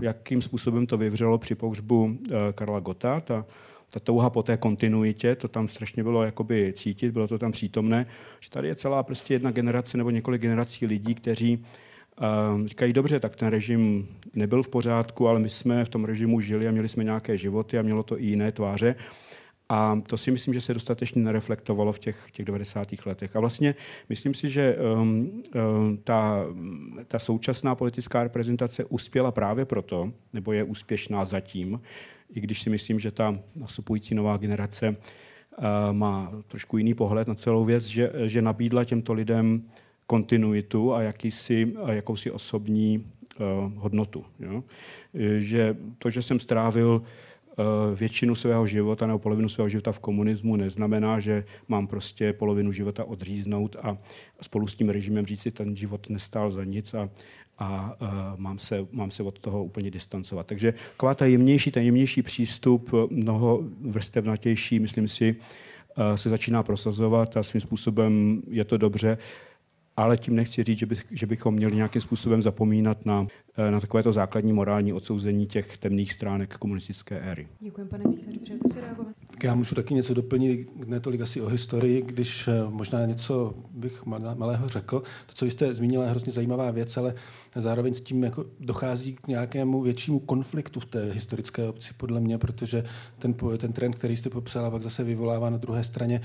[0.00, 2.18] jakým způsobem to vyvřelo při pohřbu
[2.54, 3.20] Karla Gota.
[3.20, 3.44] Ta
[3.92, 8.06] ta touha po té kontinuitě, to tam strašně bylo jakoby cítit, bylo to tam přítomné,
[8.40, 13.20] že tady je celá prostě jedna generace nebo několik generací lidí, kteří uh, říkají, dobře,
[13.20, 16.88] tak ten režim nebyl v pořádku, ale my jsme v tom režimu žili a měli
[16.88, 18.94] jsme nějaké životy a mělo to i jiné tváře.
[19.68, 22.88] A to si myslím, že se dostatečně nereflektovalo v těch, těch 90.
[23.06, 23.36] letech.
[23.36, 23.74] A vlastně
[24.08, 26.44] myslím si, že um, um, ta,
[27.08, 31.80] ta současná politická reprezentace uspěla právě proto, nebo je úspěšná zatím,
[32.34, 37.34] i když si myslím, že ta nastupující nová generace uh, má trošku jiný pohled na
[37.34, 39.62] celou věc, že, že nabídla těmto lidem
[40.06, 44.24] kontinuitu a jakýsi, a jakousi osobní uh, hodnotu.
[44.40, 44.64] Jo?
[45.38, 47.02] Že to, že jsem strávil
[47.94, 53.04] většinu svého života nebo polovinu svého života v komunismu, neznamená, že mám prostě polovinu života
[53.04, 53.98] odříznout a
[54.40, 57.10] spolu s tím režimem říct si, ten život nestál za nic a,
[57.58, 58.08] a uh,
[58.40, 60.46] mám, se, mám se od toho úplně distancovat.
[60.46, 65.36] Takže taková ta jemnější, ten jemnější přístup, mnoho vrstevnatější, myslím si,
[65.98, 69.18] uh, se začíná prosazovat a svým způsobem je to dobře.
[69.96, 73.26] Ale tím nechci říct, že, by, že bychom měli nějakým způsobem zapomínat na,
[73.56, 77.48] eh, na takovéto základní morální odsouzení těch temných stránek komunistické éry.
[77.60, 79.12] Děkuji, pane císaři, přejete si reagovat?
[79.42, 84.06] Já můžu taky něco doplnit, ne tolik asi o historii, když eh, možná něco bych
[84.06, 85.00] malého řekl.
[85.26, 87.14] To, co jste zmínila, je hrozně zajímavá věc, ale
[87.56, 92.38] zároveň s tím jako dochází k nějakému většímu konfliktu v té historické obci, podle mě,
[92.38, 92.84] protože
[93.18, 96.20] ten, ten trend, který jste popsala, pak zase vyvolává na druhé straně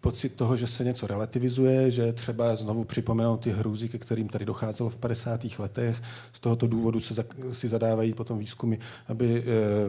[0.00, 4.44] pocit toho, že se něco relativizuje, že třeba znovu připomenout ty hrůzy, ke kterým tady
[4.44, 5.40] docházelo v 50.
[5.58, 6.02] letech.
[6.32, 8.76] Z tohoto důvodu se si zadávají potom výzkumy,
[9.08, 9.44] aby e,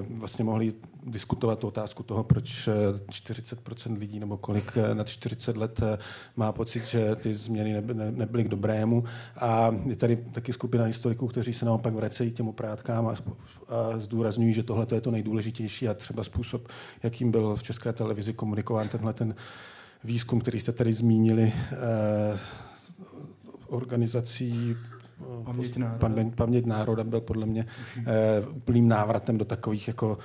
[0.10, 2.70] vlastně mohli diskutovat tu otázku toho, proč
[3.10, 5.82] 40% eh, lidí nebo kolik eh, nad 40 let
[6.36, 9.04] má pocit, že ty změny ne, ne, nebyly k dobrému.
[9.38, 14.54] A je tady taky skupina historiků, kteří se naopak vracejí těm oprátkám a, a zdůrazňují,
[14.54, 16.68] že tohle je to nejdůležitější a třeba způsob,
[17.04, 19.36] jakým byl v české televizi komunikován tenhle ten
[20.04, 22.40] výzkum, který jste tady zmínili, eh,
[23.68, 24.76] organizací
[25.44, 25.98] Paměť národa.
[26.00, 27.66] Paměť, paměť národa byl podle mě
[27.98, 28.04] uh,
[28.58, 30.18] úplným návratem do takových jako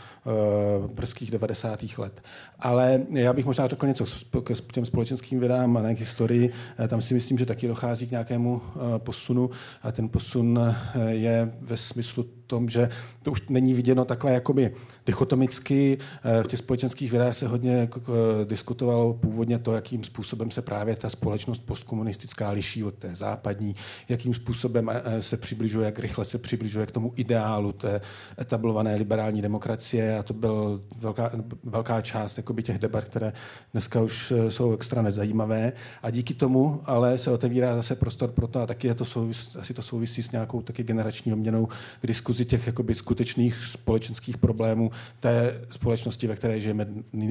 [0.83, 1.85] uh, brzkých 90.
[1.99, 2.23] let.
[2.59, 4.05] Ale já bych možná řekl něco
[4.43, 6.53] k těm společenským vědám a k historii.
[6.81, 9.51] Uh, tam si myslím, že taky dochází k nějakému uh, posunu
[9.83, 10.75] a ten posun uh,
[11.11, 12.89] je ve smyslu tom, že
[13.23, 14.75] to už není viděno takhle jakoby
[15.07, 15.99] dichotomicky.
[16.25, 20.97] Eh, v těch společenských vědách se hodně eh, diskutovalo původně to, jakým způsobem se právě
[20.97, 23.75] ta společnost postkomunistická liší od té západní,
[24.09, 28.01] jakým způsobem eh, se přibližuje, jak rychle se přibližuje k tomu ideálu té
[28.41, 31.33] etablované liberální demokracie a to byl velká,
[31.65, 33.33] velká část jakoby těch debat, které
[33.73, 38.61] dneska už jsou extra nezajímavé a díky tomu ale se otevírá zase prostor pro to
[38.61, 41.67] a taky je to souvis, asi to souvisí s nějakou taky generační obměnou
[42.01, 46.87] k diskuzi těch jakoby skutečných společenských problémů té společnosti, ve které žijeme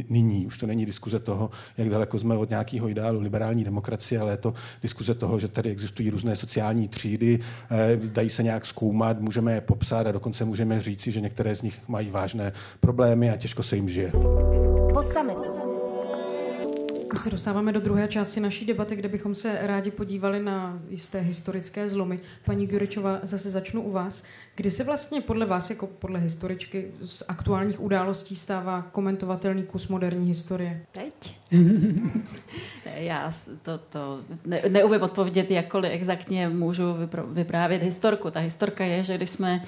[0.09, 0.47] nyní.
[0.47, 4.37] Už to není diskuze toho, jak daleko jsme od nějakého ideálu liberální demokracie, ale je
[4.37, 7.39] to diskuze toho, že tady existují různé sociální třídy,
[7.71, 11.61] eh, dají se nějak zkoumat, můžeme je popsat a dokonce můžeme říci, že některé z
[11.61, 14.11] nich mají vážné problémy a těžko se jim žije.
[14.95, 15.37] Po summit.
[17.13, 21.19] My se dostáváme do druhé části naší debaty, kde bychom se rádi podívali na jisté
[21.19, 22.19] historické zlomy.
[22.45, 24.23] Paní Guričová, zase začnu u vás.
[24.55, 30.27] Kdy se vlastně podle vás, jako podle historičky, z aktuálních událostí stává komentovatelný kus moderní
[30.27, 30.85] historie?
[30.91, 31.39] Teď.
[32.95, 33.31] Já
[33.61, 36.83] to, to ne, neumím odpovědět, jakkoliv exaktně můžu
[37.27, 38.31] vyprávět historku.
[38.31, 39.61] Ta historka je, že když jsme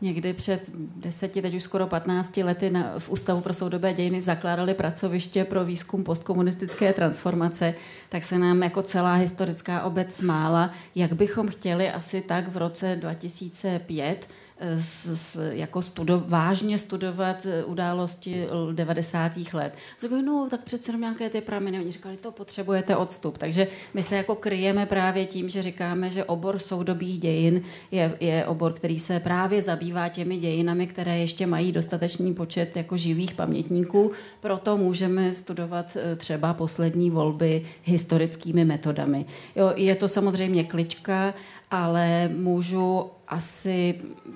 [0.00, 4.74] někdy před deseti, teď už skoro 15 lety na, v Ústavu pro soudobé dějiny zakládali
[4.74, 7.74] pracoviště pro výzkum postkomunistické transformace,
[8.08, 12.96] tak se nám jako celá historická obec smála, jak bychom chtěli asi tak v roce
[12.96, 14.28] 2005
[14.60, 19.32] s, s, jako studo, vážně studovat eh, události 90.
[19.52, 19.74] let.
[20.00, 21.80] Říkali, no tak přece jenom nějaké ty prameny.
[21.80, 23.38] Oni říkali, to potřebujete odstup.
[23.38, 28.46] Takže my se jako kryjeme právě tím, že říkáme, že obor soudobých dějin je, je
[28.46, 34.10] obor, který se právě zabývá těmi dějinami, které ještě mají dostatečný počet jako živých pamětníků.
[34.40, 39.24] Proto můžeme studovat eh, třeba poslední volby historickými metodami.
[39.56, 41.34] Jo, je to samozřejmě klička,
[41.70, 43.94] ale můžu asi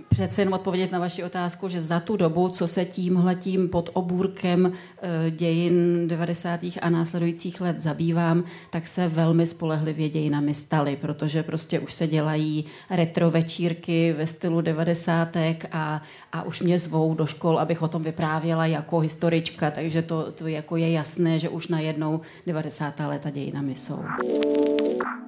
[0.08, 4.72] přece jenom odpovědět na vaši otázku, že za tu dobu, co se tímhletím pod obůrkem
[4.72, 6.60] eh, dějin 90.
[6.82, 12.64] a následujících let zabývám, tak se velmi spolehlivě dějinami staly, protože prostě už se dělají
[12.90, 15.36] retro večírky ve stylu 90.
[15.72, 16.02] a,
[16.32, 20.46] a už mě zvou do škol, abych o tom vyprávěla jako historička, takže to, to
[20.46, 23.00] jako je jasné, že už najednou 90.
[23.00, 24.04] leta dějinami jsou.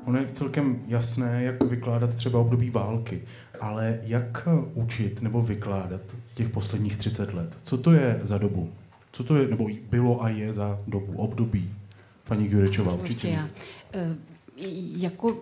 [0.06, 3.22] Ono je celkem jasné, jak vykládat třeba období války,
[3.60, 6.00] ale jak učit nebo vykládat
[6.34, 7.58] těch posledních 30 let?
[7.62, 8.72] Co to je za dobu?
[9.12, 11.74] Co to je, nebo bylo a je za dobu, období?
[12.28, 13.28] Paní Jurečová, určitě.
[13.28, 13.48] Já.
[13.94, 14.16] E,
[14.96, 15.36] jako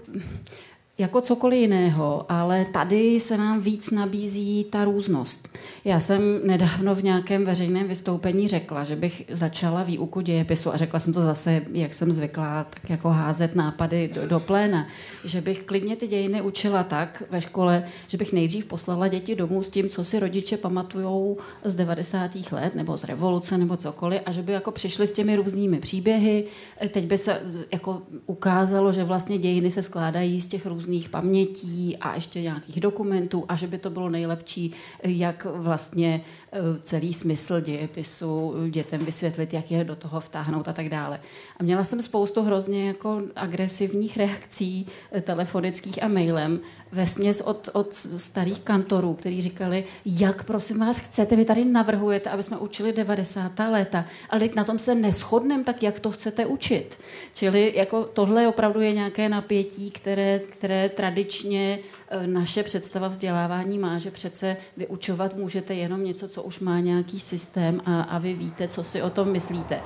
[0.98, 5.48] jako cokoliv jiného, ale tady se nám víc nabízí ta různost.
[5.84, 10.98] Já jsem nedávno v nějakém veřejném vystoupení řekla, že bych začala výuku dějepisu a řekla
[11.00, 14.86] jsem to zase, jak jsem zvyklá, tak jako házet nápady do, do pléna,
[15.24, 19.62] že bych klidně ty dějiny učila tak ve škole, že bych nejdřív poslala děti domů
[19.62, 22.30] s tím, co si rodiče pamatujou z 90.
[22.52, 26.44] let nebo z revoluce nebo cokoliv a že by jako přišli s těmi různými příběhy.
[26.90, 27.40] Teď by se
[27.72, 32.80] jako ukázalo, že vlastně dějiny se skládají z těch různých různých pamětí a ještě nějakých
[32.80, 36.20] dokumentů a že by to bylo nejlepší, jak vlastně
[36.52, 41.20] eh, celý smysl dějepisu dětem vysvětlit, jak je do toho vtáhnout a tak dále.
[41.56, 46.60] A měla jsem spoustu hrozně jako agresivních reakcí eh, telefonických a mailem
[46.92, 52.30] ve směs od, od starých kantorů, kteří říkali, jak prosím vás chcete, vy tady navrhujete,
[52.30, 53.52] aby jsme učili 90.
[53.70, 56.98] léta, ale teď na tom se neschodnem, tak jak to chcete učit?
[57.34, 63.98] Čili jako tohle opravdu je nějaké napětí, které, které tradičně e, naše představa vzdělávání má,
[63.98, 68.68] že přece vyučovat můžete jenom něco, co už má nějaký systém a, a vy víte,
[68.68, 69.80] co si o tom myslíte.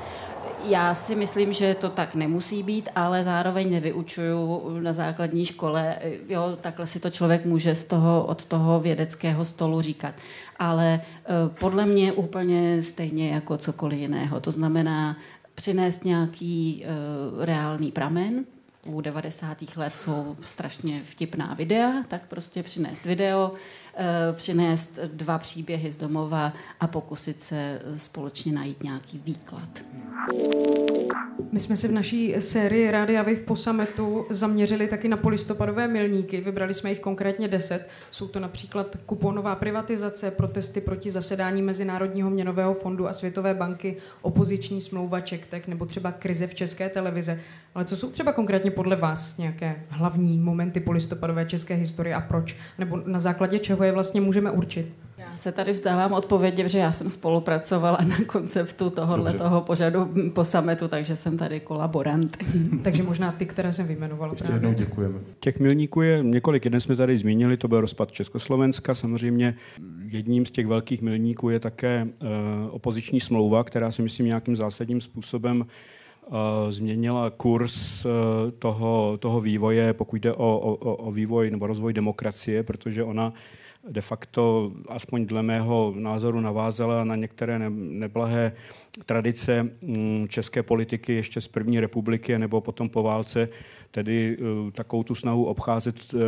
[0.64, 5.96] Já si myslím, že to tak nemusí být, ale zároveň nevyučuju na základní škole.
[6.29, 10.14] Jo, takhle si to člověk může z toho, od toho vědeckého stolu říkat.
[10.59, 11.01] Ale e,
[11.61, 14.40] podle mě úplně stejně jako cokoliv jiného.
[14.40, 15.16] To znamená
[15.55, 16.85] přinést nějaký
[17.38, 18.44] reálný pramen,
[18.88, 19.77] u 90.
[19.77, 23.53] let jsou strašně vtipná videa, tak prostě přinést video,
[24.32, 29.68] přinést dva příběhy z domova a pokusit se společně najít nějaký výklad.
[31.52, 36.40] My jsme se v naší sérii Rádia Wave po sametu zaměřili taky na polistopadové milníky.
[36.40, 37.88] Vybrali jsme jich konkrétně deset.
[38.11, 44.80] Jsou to například kuponová privatizace, protesty proti zasedání Mezinárodního měnového fondu a Světové banky, opoziční
[44.80, 47.40] smlouva Čektek nebo třeba krize v české televize.
[47.74, 52.56] Ale co jsou třeba konkrétně podle vás nějaké hlavní momenty polistopadové české historie a proč?
[52.78, 54.87] Nebo na základě čeho je vlastně můžeme určit?
[55.18, 60.44] Já se tady vzdávám odpovědi, že já jsem spolupracovala na konceptu tohohle toho pořadu po
[60.44, 62.37] sametu, takže jsem tady kolaborant.
[62.83, 64.33] takže možná ty, které jsem vyjmenovala.
[64.33, 65.18] Ještě jednou děkujeme.
[65.40, 68.94] Těch milníků je několik, jeden jsme tady zmínili, to byl rozpad Československa.
[68.94, 69.55] Samozřejmě
[70.05, 72.29] jedním z těch velkých milníků je také uh,
[72.70, 75.66] opoziční smlouva, která si myslím nějakým zásadním způsobem
[76.31, 78.11] Uh, změnila kurz uh,
[78.59, 83.33] toho, toho vývoje, pokud jde o, o, o vývoj nebo rozvoj demokracie, protože ona
[83.88, 88.52] de facto, aspoň dle mého názoru, navázala na některé neblahé
[89.06, 93.48] tradice mm, české politiky ještě z první republiky nebo potom po válce,
[93.90, 96.22] tedy uh, takovou tu snahu obcházet uh, uh,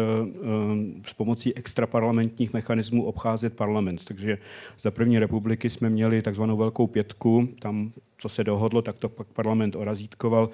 [1.07, 4.05] s pomocí extraparlamentních mechanismů obcházet parlament.
[4.05, 4.39] Takže
[4.81, 9.27] za první republiky jsme měli takzvanou velkou pětku, tam, co se dohodlo, tak to pak
[9.27, 10.51] parlament orazítkoval.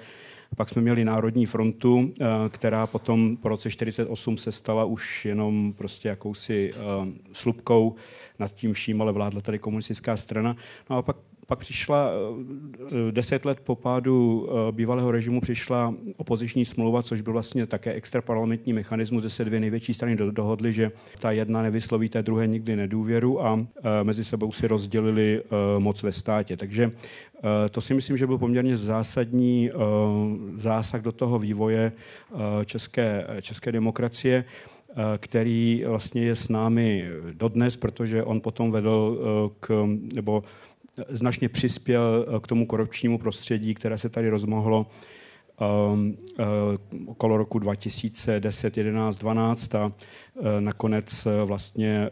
[0.55, 5.73] Pak jsme měli Národní frontu, eh, která potom po roce 48 se stala už jenom
[5.77, 6.79] prostě jakousi eh,
[7.31, 7.95] slupkou
[8.39, 10.55] nad tím vším, ale vládla tady komunistická strana.
[10.89, 17.03] No a pak pak přišla eh, deset let po pádu bývalého režimu přišla opoziční smlouva,
[17.03, 21.61] což byl vlastně také extraparlamentní mechanismus, kde se dvě největší strany dohodly, že ta jedna
[21.61, 23.65] nevysloví té druhé nikdy nedůvěru a
[24.03, 25.43] mezi sebou si rozdělili
[25.79, 26.57] moc ve státě.
[26.57, 26.91] Takže
[27.37, 29.73] Eh, to si myslím, že byl poměrně zásadní eh,
[30.55, 34.45] zásah do toho vývoje eh, české, české demokracie
[35.17, 39.19] který vlastně je s námi dodnes, protože on potom vedl
[39.59, 40.43] k, nebo
[41.09, 44.85] značně přispěl k tomu korupčnímu prostředí, které se tady rozmohlo
[45.91, 49.93] um, uh, okolo roku 2010, 11, 12 a uh,
[50.59, 52.09] nakonec vlastně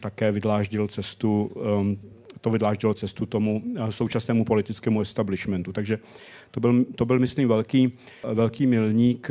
[0.00, 1.98] také vydláždil cestu um,
[2.46, 5.72] to vydláždilo cestu tomu eh, současnému politickému establishmentu.
[5.72, 5.98] Takže
[6.50, 7.92] to byl, to byl myslím, velký,
[8.34, 9.30] velký milník.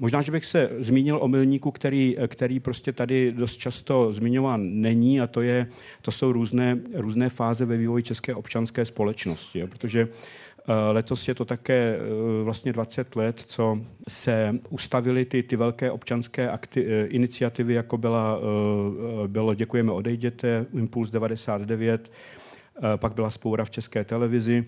[0.00, 5.20] Možná, že bych se zmínil o milníku, který, který prostě tady dost často zmiňován není,
[5.20, 5.66] a to, je,
[6.02, 9.66] to jsou různé, různé fáze ve vývoji české občanské společnosti.
[9.66, 15.56] Protože eh, Letos je to také eh, vlastně 20 let, co se ustavily ty, ty
[15.56, 18.40] velké občanské akty, iniciativy, jako byla,
[19.26, 22.10] bylo Děkujeme odejděte, Impuls 99,
[22.82, 24.64] Eh, pak byla spoura v české televizi.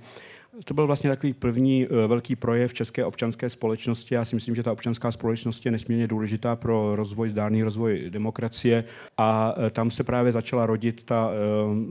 [0.64, 4.14] To byl vlastně takový první eh, velký projev české občanské společnosti.
[4.14, 8.84] Já si myslím, že ta občanská společnost je nesmírně důležitá pro rozvoj, zdárný rozvoj demokracie
[9.18, 11.30] a eh, tam se právě začala rodit ta,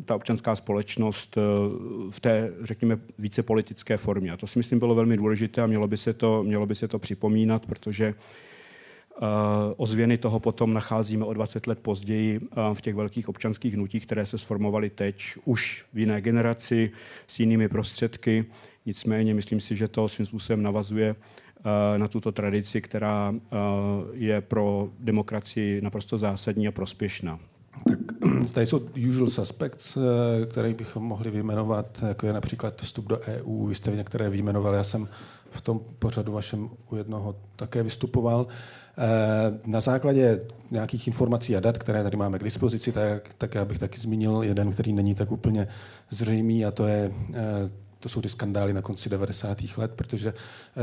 [0.06, 1.38] ta občanská společnost
[2.10, 4.32] v té, řekněme, více politické formě.
[4.32, 6.88] A to si myslím bylo velmi důležité a mělo by se to, mělo by se
[6.88, 8.51] to připomínat, protože Eh,
[9.78, 14.26] ozvěny toho potom nacházíme o 20 let později eh, v těch velkých občanských hnutích, které
[14.26, 16.92] se sformovaly teď už v jiné generaci
[17.28, 18.46] s jinými prostředky.
[18.86, 23.36] Nicméně myslím si, že to svým způsobem navazuje eh, na tuto tradici, která
[24.14, 27.40] je pro demokracii naprosto zásadní a prospěšná.
[27.90, 28.00] Tak
[28.54, 29.98] tady jsou usual suspects,
[30.50, 33.66] které bychom mohli vyjmenovat, jako je například vstup do EU.
[33.66, 35.08] Vy jste některé vyjmenoval, já jsem
[35.52, 38.48] v tom pořadu vašem u jednoho také vystupoval.
[38.50, 38.81] Eh,
[39.66, 43.80] na základě nějakých informací a dat, které tady máme k dispozici, tak, tak já bych
[43.80, 45.68] taky zmínil jeden, který není tak úplně
[46.10, 47.70] zřejmý, a to je eh,
[48.02, 49.58] to jsou ty skandály na konci 90.
[49.78, 50.34] let, protože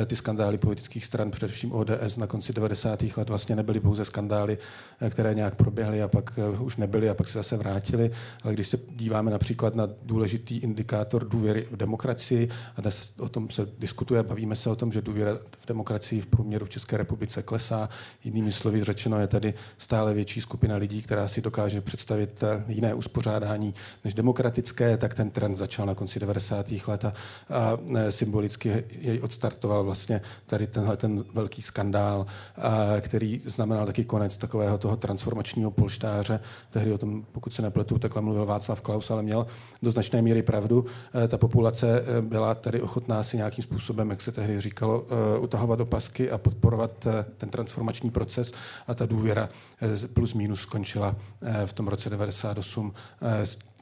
[0.03, 3.03] eh, ty skandály politických stran, především ODS na konci 90.
[3.17, 4.59] let vlastně nebyly pouze skandály,
[5.01, 8.11] eh, které nějak proběhly a pak eh, už nebyly a pak se zase vrátily,
[8.43, 13.51] ale když se díváme například na důležitý indikátor důvěry v demokracii, a dnes o tom
[13.51, 17.43] se diskutuje, bavíme se o tom, že důvěra v demokracii v průměru v České republice
[17.43, 17.89] klesá.
[18.25, 23.75] Jinými slovy řečeno je tady stále větší skupina lidí, která si dokáže představit jiné uspořádání
[24.05, 26.67] než demokratické, tak ten trend začal na konci 90.
[26.87, 27.13] let a,
[27.51, 27.79] a
[28.11, 34.79] symbolicky jej odstartoval vlastně tady tenhle ten velký skandál, a, který znamenal taky konec takového
[34.79, 36.41] toho transformačního polštáře.
[36.71, 39.47] Tehdy o tom, pokud se nepletu, takhle mluvil Václav Klaus, ale měl
[39.83, 40.87] do značné míry pravdu.
[41.25, 45.07] E, ta populace e, byla tady ochotná si nějakým způsobem, jak se tehdy říkalo,
[45.37, 47.07] e, utahovat opasky a podporovat
[47.39, 48.53] ten transformační proces
[48.87, 49.49] a ta důvěra
[50.15, 51.17] plus minus skončila
[51.67, 52.93] v tom roce 98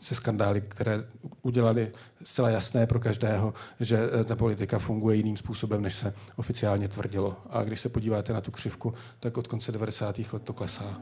[0.01, 1.05] se skandály, které
[1.43, 1.89] udělali
[2.25, 7.37] zcela jasné pro každého, že eh, ta politika funguje jiným způsobem, než se oficiálně tvrdilo.
[7.51, 10.19] A když se podíváte na tu křivku, tak od konce 90.
[10.33, 11.01] let to klesá.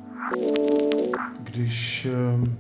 [1.41, 2.57] Když ehm,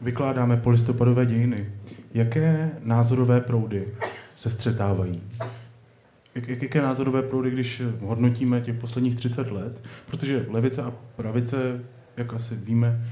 [0.00, 1.72] vykládáme polistopadové dějiny,
[2.14, 3.94] jaké názorové proudy
[4.36, 5.22] se střetávají?
[6.34, 9.82] Jak, jaké názorové proudy, když hodnotíme těch posledních 30 let?
[10.06, 11.80] Protože levice a pravice,
[12.16, 13.08] jak asi víme,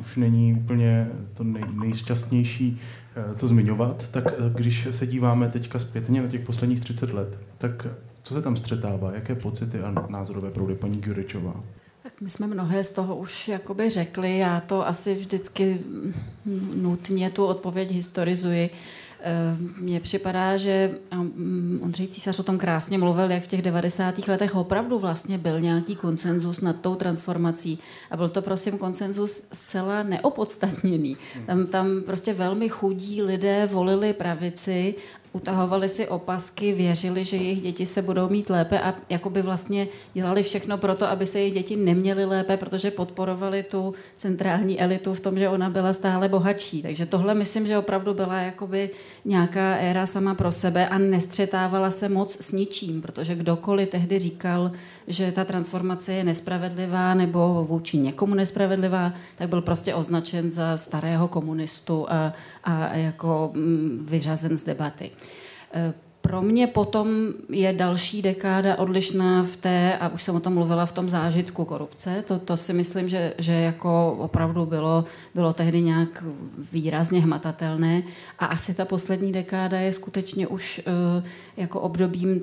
[0.00, 2.80] už není úplně to nej, nejšťastnější,
[3.28, 7.38] uh, co zmiňovat, tak uh, když se díváme teďka zpětně na těch posledních 30 let,
[7.58, 7.86] tak
[8.22, 9.12] co se tam střetává?
[9.12, 11.64] Jaké pocity a názorové proudy, paní Gyuričová?
[12.02, 15.80] Tak my jsme mnohé z toho už jakoby řekli, já to asi vždycky
[16.74, 18.70] nutně tu odpověď historizuji.
[19.20, 24.28] Eh, mně připadá, že mm, Ondřej Císař o tom krásně mluvil, jak v těch 90.
[24.28, 27.78] letech opravdu vlastně byl nějaký konsenzus nad tou transformací.
[28.10, 31.16] A byl to prosím konsenzus zcela neopodstatněný.
[31.46, 34.94] Tam, tam prostě velmi chudí lidé volili pravici
[35.36, 40.42] utahovali si opasky, věřili, že jejich děti se budou mít lépe a jakoby vlastně dělali
[40.42, 45.20] všechno pro to, aby se jejich děti neměly lépe, protože podporovali tu centrální elitu v
[45.20, 46.82] tom, že ona byla stále bohatší.
[46.82, 48.90] Takže tohle myslím, že opravdu byla jakoby
[49.24, 54.72] nějaká éra sama pro sebe a nestřetávala se moc s ničím, protože kdokoliv tehdy říkal,
[55.06, 61.28] že ta transformace je nespravedlivá nebo vůči někomu nespravedlivá, tak byl prostě označen za starého
[61.28, 62.32] komunistu a,
[62.64, 65.10] a jako mm, vyřazen z debaty.
[65.74, 65.94] E,
[66.26, 67.08] pro mě potom
[67.48, 71.64] je další dekáda odlišná v té, a už jsem o tom mluvila, v tom zážitku
[71.64, 72.24] korupce.
[72.26, 75.04] To, to si myslím, že, že jako opravdu bylo,
[75.34, 76.24] bylo tehdy nějak
[76.72, 78.02] výrazně hmatatelné.
[78.38, 81.24] A asi ta poslední dekáda je skutečně už uh,
[81.56, 82.40] jako obdobím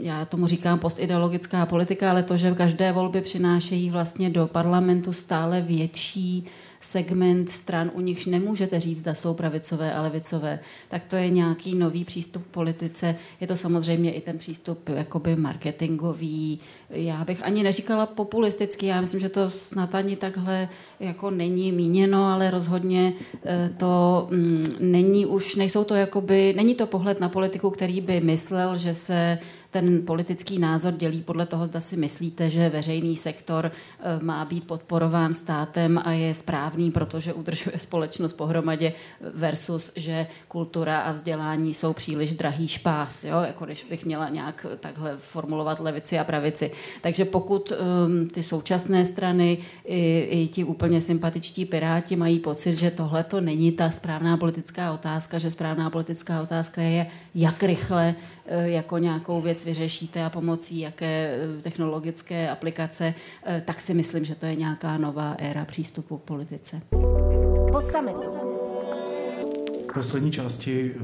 [0.00, 5.60] já tomu říkám postideologická politika, ale to, že každé volby přinášejí vlastně do parlamentu stále
[5.60, 6.44] větší
[6.86, 10.58] segment stran, u nichž nemůžete říct, zda jsou pravicové a levicové,
[10.88, 13.16] tak to je nějaký nový přístup k politice.
[13.40, 16.60] Je to samozřejmě i ten přístup jakoby marketingový.
[16.90, 20.68] Já bych ani neříkala populistický, já myslím, že to snad ani takhle
[21.00, 23.12] jako není míněno, ale rozhodně
[23.44, 28.20] eh, to mm, není už, nejsou to jakoby, není to pohled na politiku, který by
[28.20, 29.38] myslel, že se
[29.80, 34.66] ten politický názor dělí podle toho, zda si myslíte, že veřejný sektor eh, má být
[34.66, 41.92] podporován státem a je správný, protože udržuje společnost pohromadě versus, že kultura a vzdělání jsou
[41.92, 43.40] příliš drahý špás, jo?
[43.40, 46.70] jako když bych měla nějak takhle formulovat levici a pravici.
[47.00, 52.90] Takže pokud um, ty současné strany i, i ti úplně sympatičtí piráti mají pocit, že
[52.90, 58.14] tohle to není ta správná politická otázka, že správná politická otázka je, jak rychle
[58.48, 63.14] Eh, jako nějakou věc vyřešíte a pomocí jaké eh, technologické aplikace,
[63.46, 66.80] eh, tak si myslím, že to je nějaká nová éra přístupu k politice.
[67.72, 67.80] Po
[69.88, 70.94] V poslední části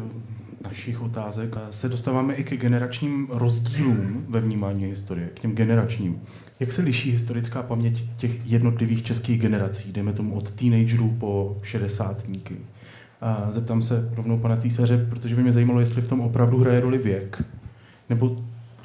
[0.65, 6.23] našich otázek se dostáváme i ke generačním rozdílům ve vnímání historie, k těm generačním.
[6.61, 12.57] Jak se liší historická paměť těch jednotlivých českých generací, dejme tomu od teenagerů po šedesátníky?
[13.21, 16.81] A zeptám se rovnou pana císaře, protože by mě zajímalo, jestli v tom opravdu hraje
[16.81, 17.43] roli věk,
[18.11, 18.37] nebo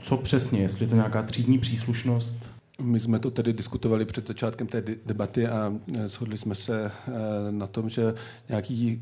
[0.01, 4.67] co přesně, jestli je to nějaká třídní příslušnost, my jsme to tedy diskutovali před začátkem
[4.67, 6.91] té debaty a e, shodli jsme se e,
[7.51, 8.13] na tom, že
[8.49, 9.01] nějaký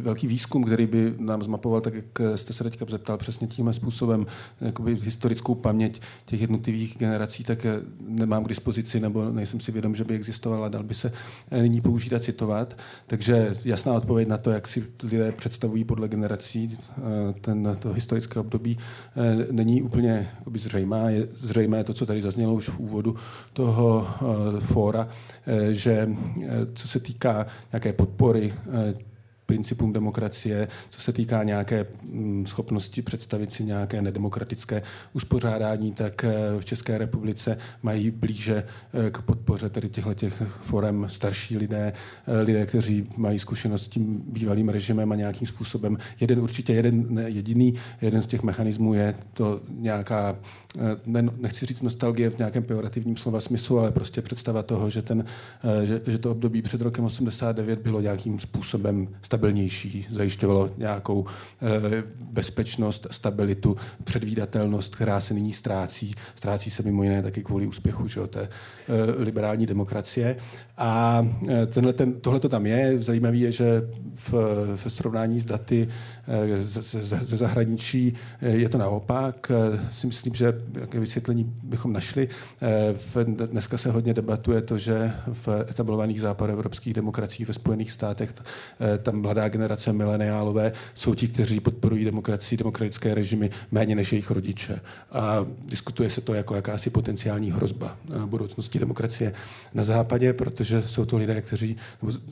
[0.00, 4.26] velký výzkum, který by nám zmapoval, tak jak jste se teďka zeptal přesně tím způsobem,
[4.60, 7.66] jakoby historickou paměť těch jednotlivých generací, tak
[8.00, 11.12] nemám k dispozici nebo nejsem si vědom, že by existovala, dal by se
[11.50, 12.76] e, nyní použít a citovat.
[13.06, 16.78] Takže jasná odpověď na to, jak si lidé představují podle generací
[17.40, 18.78] ten, to historické období,
[19.50, 21.10] není úplně zřejmá.
[21.10, 23.16] Je zřejmé to, co tady zaznělo už v úvodu
[23.52, 25.08] toho eh, fóra,
[25.46, 28.52] eh, že eh, co se týká nějaké podpory
[29.54, 34.82] principům demokracie, co se týká nějaké mm, schopnosti představit si nějaké nedemokratické
[35.12, 36.24] uspořádání, tak
[36.58, 38.64] v České republice mají blíže
[39.10, 41.92] k podpoře tedy těchto těch forem starší lidé,
[42.44, 45.98] lidé, kteří mají zkušenost s tím bývalým režimem a nějakým způsobem.
[46.20, 50.36] Jeden určitě jeden ne, jediný, jeden z těch mechanismů je to nějaká,
[51.06, 55.24] ne, nechci říct nostalgie v nějakém pejorativním slova smyslu, ale prostě představa toho, že, ten,
[55.84, 59.08] že, že to období před rokem 89 bylo nějakým způsobem
[59.44, 61.26] stabilnější, zajišťovalo nějakou
[62.32, 66.14] bezpečnost, stabilitu, předvídatelnost, která se nyní ztrácí.
[66.34, 68.48] Ztrácí se mimo jiné taky kvůli úspěchu že, té
[69.18, 70.36] liberální demokracie.
[70.78, 71.22] A
[71.92, 73.00] ten, tohle to tam je.
[73.00, 73.82] Zajímavé je, že
[74.14, 74.32] v,
[74.76, 76.13] v srovnání s daty eh,
[76.60, 79.50] ze, zahraničí eh, je to naopak.
[79.50, 82.28] Eh, si myslím, že jaké vysvětlení bychom našli.
[83.50, 88.34] Dneska se hodně debatuje to, že v etablovaných západoevropských demokraciích ve Spojených státech
[89.02, 94.80] tam mladá generace mileniálové jsou ti, kteří podporují demokracii, demokratické režimy méně než jejich rodiče.
[95.12, 97.96] A diskutuje se to jako jakási potenciální hrozba
[98.26, 99.32] budoucnosti demokracie
[99.74, 101.76] na západě, protože jsou to lidé, kteří,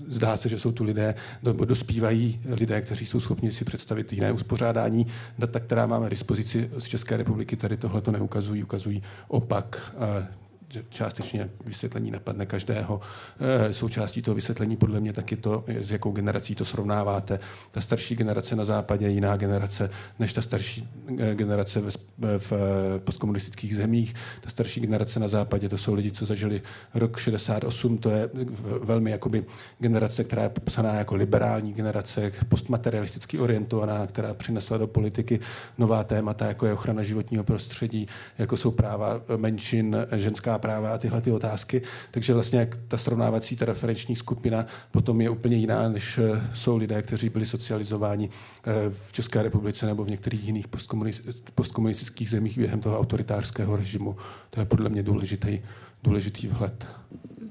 [0.09, 3.82] zdá se, že jsou tu lidé, nebo dospívají lidé, kteří jsou schopni si představit
[4.12, 5.07] jiné uspořádání.
[5.39, 10.41] Data, která máme dispozici z České republiky, tady tohle to neukazují, ukazují opak že
[10.89, 13.01] částečně vysvětlení napadne každého.
[13.68, 17.41] Eh, součástí toho vysvětlení podle mě taky to, s jakou generací to srovnáváte.
[17.70, 21.97] Ta starší generace na západě je jiná generace než ta starší eh, generace v,
[22.39, 22.53] v
[22.99, 24.14] postkomunistických zemích.
[24.41, 26.62] Ta starší generace na západě to jsou lidi, co zažili
[26.95, 28.31] rok 68, to je
[28.83, 29.45] velmi jakoby
[29.79, 35.41] generace, která je popsaná jako liberální generace, postmaterialisticky orientovaná, která přinesla do politiky
[35.79, 38.07] nová témata, jako je ochrana životního prostředí,
[38.39, 41.83] jako jsou práva menšin, ženská práva a tyhle ty otázky.
[42.11, 46.77] Takže vlastně jak ta srovnávací, ta referenční skupina potom je úplně jiná, než eh, jsou
[46.77, 48.73] lidé, kteří byli socializováni eh,
[49.07, 50.67] v České republice nebo v některých jiných
[51.55, 54.17] postkomunistických zemích během toho autoritářského režimu.
[54.51, 55.61] To je podle mě důležitý,
[56.03, 56.87] důležitý vhled.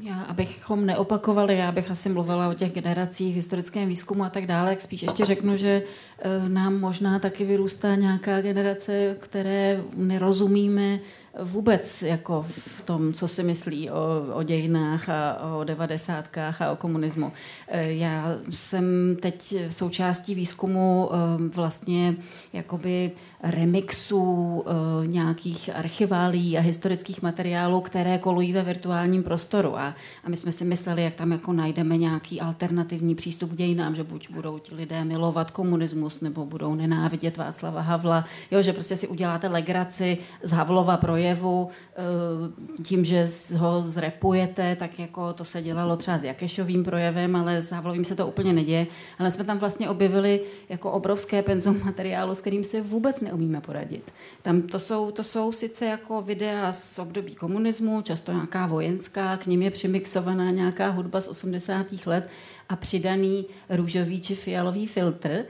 [0.04, 4.70] Já, abychom neopakovali, já bych asi mluvila o těch generacích, historickém výzkumu a tak dále,
[4.70, 5.84] jak spíš ještě řeknu, že
[6.20, 11.00] eh, nám možná taky vyrůstá nějaká generace, které nerozumíme
[11.40, 16.76] vůbec jako v tom, co si myslí o, o dějinách a o devadesátkách a o
[16.76, 17.32] komunismu.
[17.68, 21.18] E, já jsem teď součástí výzkumu e,
[21.48, 22.16] vlastně
[22.54, 23.12] jakoby
[23.44, 29.78] remixů e, nějakých archiválí a historických materiálů, které kolují ve virtuálním prostoru.
[29.78, 33.96] A, a my jsme si mysleli, jak tam jako najdeme nějaký alternativní přístup k dějinám,
[33.96, 38.98] že buď budou ti lidé milovat komunismus, nebo budou nenávidět Václava Havla, jo, že prostě
[38.98, 43.26] si uděláte legraci z Havlova projevu eh, tím, že
[43.58, 48.16] ho zrepujete, tak jako to se dělalo třeba s Jakešovým projevem, ale s Havlovým se
[48.16, 48.88] to úplně neděje.
[49.20, 54.14] Ale jsme tam vlastně objevili jako obrovské penzum materiálu, s kterým se vůbec neumíme poradit.
[54.42, 59.46] Tam to jsou, to jsou sice jako videa z období komunismu, často nějaká vojenská, k
[59.46, 61.86] ním je přimixovaná nějaká hudba z 80.
[62.06, 62.30] let
[62.70, 65.46] a přidaný růžový či fialový filtr,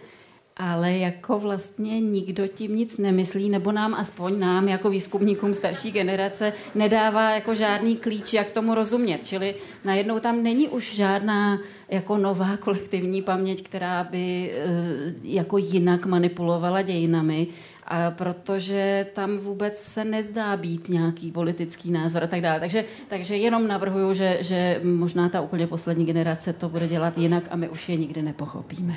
[0.58, 6.54] ale jako vlastně nikdo tím nic nemyslí, nebo nám aspoň nám jako výzkumníkům starší generace
[6.76, 9.28] nedává jako žádný klíč, jak tomu rozumět.
[9.28, 14.66] Čili najednou tam není už žádná jako nová kolektivní paměť, která by eh,
[15.24, 17.48] jako jinak manipulovala dějinami,
[17.86, 22.60] a protože tam vůbec se nezdá být nějaký politický názor a tak dále.
[22.60, 27.44] Takže, takže jenom navrhuju, že, že možná ta úplně poslední generace to bude dělat jinak
[27.52, 28.96] a my už je nikdy nepochopíme.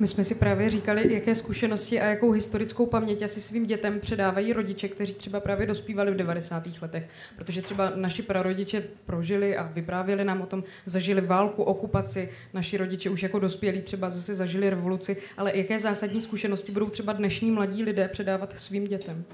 [0.00, 4.52] My jsme si právě říkali, jaké zkušenosti a jakou historickou paměť asi svým dětem předávají
[4.52, 6.68] rodiče, kteří třeba právě dospívali v 90.
[6.82, 7.08] letech.
[7.36, 13.10] Protože třeba naši prarodiče prožili a vyprávěli nám o tom, zažili válku, okupaci, naši rodiče
[13.10, 17.82] už jako dospělí třeba zase zažili revoluci, ale jaké zásadní zkušenosti budou třeba dnešní mladí
[17.82, 19.24] lidé předávat svým dětem?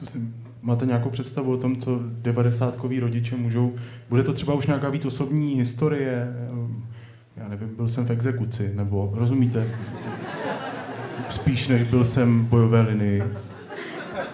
[0.00, 0.18] To si,
[0.62, 3.74] máte nějakou představu o tom, co devadesátkoví rodiče můžou...
[4.08, 6.28] Bude to třeba už nějaká víc osobní historie?
[7.36, 9.66] Já nevím, byl jsem v exekuci, nebo rozumíte?
[11.30, 13.22] Spíš než byl jsem v bojové linii.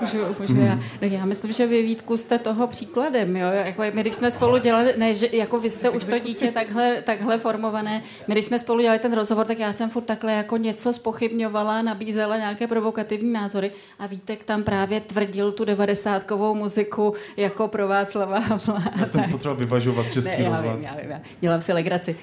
[0.00, 0.60] Můžu, můžu mm.
[0.60, 0.74] já.
[0.74, 3.36] No já myslím, že vy Vítku jste toho příkladem.
[3.36, 3.48] Jo?
[3.64, 7.02] Jako my, když jsme spolu dělali, ne, že jako vy jste už to dítě takhle,
[7.02, 10.56] takhle formované, my když jsme spolu dělali ten rozhovor, tak já jsem furt takhle jako
[10.56, 17.68] něco spochybňovala, nabízela nějaké provokativní názory a Vítek tam právě tvrdil tu devadesátkovou muziku jako
[17.68, 18.82] pro Václava Havla.
[19.00, 22.16] Já jsem potřeboval vyvažovat český ne, já vím, já vím, já dělám si legraci.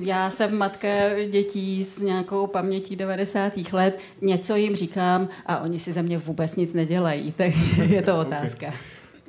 [0.00, 0.88] Já jsem matka
[1.30, 3.52] dětí s nějakou pamětí 90.
[3.72, 8.20] let, něco jim říkám a oni si ze mě vůbec nic nedělají takže je to
[8.20, 8.72] otázka.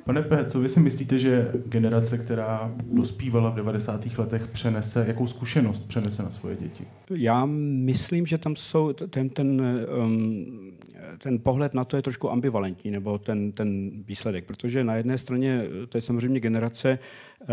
[0.04, 4.18] Pane P., co vy si myslíte, že generace, která dospívala v 90.
[4.18, 6.84] letech, přenese, jakou zkušenost přenese na svoje děti?
[7.10, 9.62] Já myslím, že tam jsou ten, ten,
[10.02, 10.72] um,
[11.18, 15.62] ten pohled na to je trošku ambivalentní, nebo ten, ten výsledek, protože na jedné straně
[15.88, 17.46] to je samozřejmě generace, eh,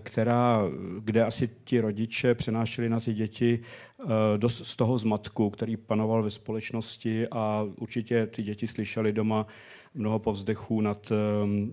[0.00, 0.62] která,
[1.00, 4.04] kde asi ti rodiče přenášeli na ty děti eh,
[4.36, 9.46] dost z toho zmatku, který panoval ve společnosti a určitě ty děti slyšeli doma
[9.94, 11.72] mnoho povzdechů nad ehm,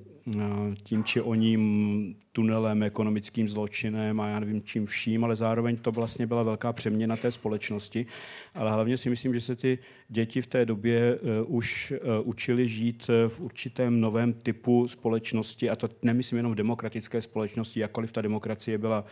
[0.84, 6.28] tím či oním tunelem, ekonomickým zločinem a já nevím čím vším, ale zároveň to vlastně
[6.28, 8.06] byla velká přeměna té společnosti.
[8.54, 12.68] Ale hlavně si myslím, že se ty děti v té době uh, už uh, učili
[12.68, 18.12] žít e, v určitém novém typu společnosti a to nemyslím jenom v demokratické společnosti, jakkoliv
[18.12, 19.06] ta demokracie byla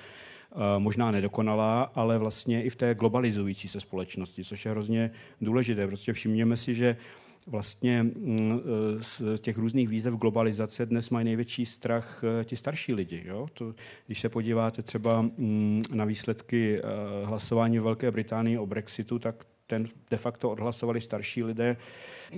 [0.78, 5.88] možná nedokonalá, ale vlastně i v té globalizující se společnosti, což je hrozně důležité.
[5.88, 6.97] Prostě všimněme si, že
[7.47, 8.60] vlastně mm,
[8.99, 13.24] e, z těch různých výzev globalizace dnes mají největší strach e, ti starší lidi.
[13.26, 13.47] Jo?
[13.53, 13.76] To,
[14.06, 16.82] když se podíváte třeba mm, na výsledky
[17.24, 21.78] hlasování v Velké Británii o Brexitu, tak ten de facto odhlasovali starší lidé.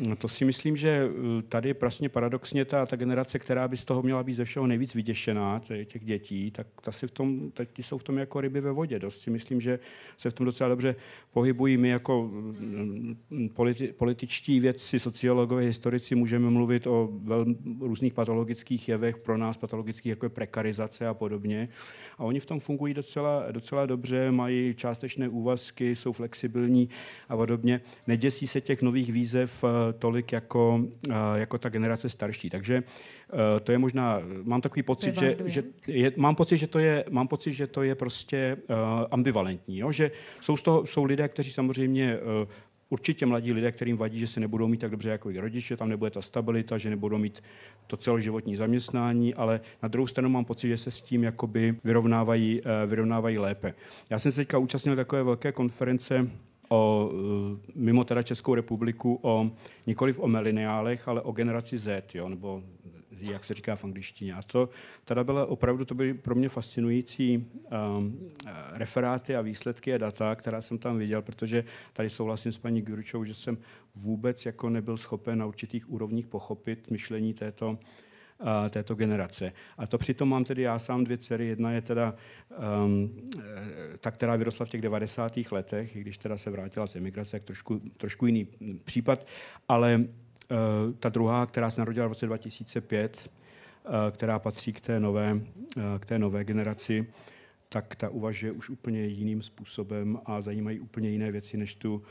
[0.08, 3.86] No, to si myslím, že uh, tady vlastně paradoxně ta, ta generace, která by z
[3.86, 7.84] toho měla být ze všeho nejvíc vyděšená, těch dětí, tak ta si v tom, ti
[7.84, 9.00] jsou v tom jako ryby ve vodě.
[9.00, 9.80] Dost si myslím, že
[10.18, 10.96] se v tom docela dobře
[11.34, 11.78] pohybují.
[11.78, 17.46] My jako mm, politi, političtí vědci, sociologové, historici můžeme mluvit o vel,
[17.80, 21.70] různých patologických jevech, pro nás patologických, jako je prekarizace a podobně.
[22.18, 26.90] A oni v tom fungují docela, docela dobře, mají částečné úvazky, jsou flexibilní
[27.30, 27.82] a podobně.
[28.08, 32.50] Neděsí se těch nových výzev eh, tolik jako, eh, jako ta generace starší.
[32.50, 36.80] Takže eh, to je možná, mám takový pocit, že, že je, mám pocit, že to
[36.80, 38.76] je, mám pocit, že to je prostě uh,
[39.12, 39.92] ambivalentní, jo?
[39.92, 40.12] že
[40.42, 42.50] jsou, z toho, jsou lidé, kteří samozřejmě uh,
[42.90, 45.90] určitě mladí lidé, kterým vadí, že se nebudou mít tak dobře jako jejich rodiče, tam
[45.90, 47.44] nebude ta stabilita, že nebudou mít
[47.88, 52.62] to celoživotní zaměstnání, ale na druhou stranu mám pocit, že se s tím jakoby vyrovnávají,
[52.86, 53.74] vyrovnávají lépe.
[54.10, 56.30] Já jsem se teďka účastnil takové velké konference
[56.70, 59.52] o, e, mimo teda Českou republiku, o,
[59.88, 62.64] nikoliv o mileniálech, ale o generaci Z, jo, nebo
[63.20, 64.34] jak se říká v angličtině.
[64.34, 64.70] A to
[65.06, 67.38] teda bylo opravdu, to byly pro mě fascinující
[67.98, 68.20] um,
[68.72, 71.64] referáty a výsledky a data, která jsem tam viděl, protože
[71.94, 73.58] tady souhlasím s paní Guručou, že jsem
[73.96, 77.78] vůbec jako nebyl schopen na určitých úrovních pochopit myšlení této,
[78.70, 79.54] této generace.
[79.78, 81.48] A to přitom mám tedy já sám dvě dcery.
[81.48, 82.16] Jedna je teda
[82.86, 83.12] um,
[84.00, 85.34] ta, která vyrostla v těch 90.
[85.52, 88.48] letech, i když teda se vrátila z emigrace, tak trošku, trošku jiný
[88.84, 89.28] případ,
[89.68, 90.58] ale uh,
[91.00, 93.32] ta druhá, která se narodila v roce 2005,
[93.86, 95.42] uh, která patří k té nové, uh,
[96.00, 97.08] k té nové generaci,
[97.70, 102.04] tak ta uvažuje už úplně jiným způsobem a zajímají úplně jiné věci než tu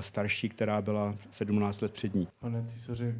[0.00, 2.28] starší, která byla 17 let před ní.
[2.40, 3.14] Pane císaři,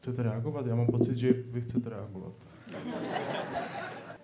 [0.00, 0.66] Chcete reagovat?
[0.66, 2.32] Já mám pocit, že vy chcete reagovat.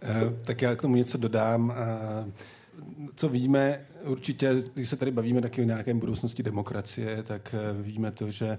[0.03, 1.75] Eh, tak já k tomu něco dodám.
[1.77, 2.33] Eh,
[3.15, 8.13] co víme, určitě, když se tady bavíme taky o nějaké budoucnosti demokracie, tak eh, víme
[8.13, 8.59] to, že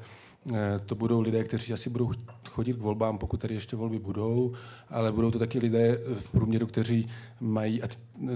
[0.54, 2.12] Eh, to budou lidé, kteří asi budou
[2.50, 4.54] chodit k volbám, pokud tady ještě volby budou,
[4.90, 7.08] ale budou to taky lidé v průměru, kteří
[7.40, 7.88] mají, a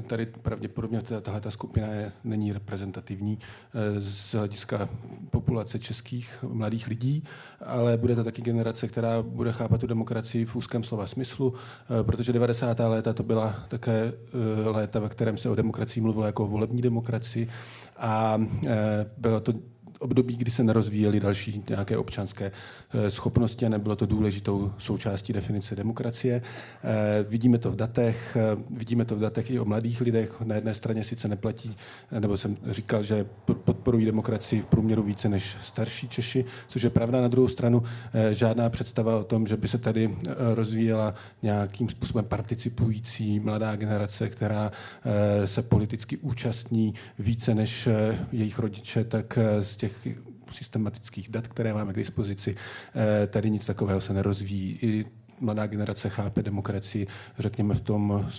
[0.07, 4.89] tady pravděpodobně tahle ta skupina je, není reprezentativní eh, z hlediska
[5.29, 7.23] populace českých mladých lidí,
[7.65, 11.53] ale bude to taky generace, která bude chápat tu demokracii v úzkém slova smyslu,
[12.03, 12.79] protože 90.
[12.79, 14.13] léta to byla také
[14.65, 17.00] léta, ve kterém se o demokracii mluvilo jako o volební demokracii
[17.97, 18.37] a
[19.17, 19.53] bylo to
[20.01, 22.51] období, kdy se nerozvíjely další nějaké občanské
[22.93, 26.41] eh, schopnosti a nebylo to důležitou součástí definice demokracie.
[26.83, 30.41] Eh, vidíme to v datech, eh, vidíme to v datech i o mladých lidech.
[30.41, 31.75] Na jedné straně sice neplatí,
[32.19, 33.25] nebo jsem říkal, že
[33.63, 37.21] podporují demokracii v průměru více než starší Češi, což je pravda.
[37.21, 37.83] Na druhou stranu
[38.31, 40.17] žádná představa o tom, že by se tady
[40.53, 44.71] rozvíjela nějakým způsobem participující mladá generace, která
[45.45, 47.89] se politicky účastní více než
[48.31, 50.17] jejich rodiče, tak z těch těch
[50.51, 52.55] systematických dat, které máme k dispozici,
[52.95, 54.79] eh, tady nic takového se nerozvíjí.
[54.81, 55.05] I
[55.41, 57.07] mladá generace chápe demokracii,
[57.39, 58.29] řekněme v tom,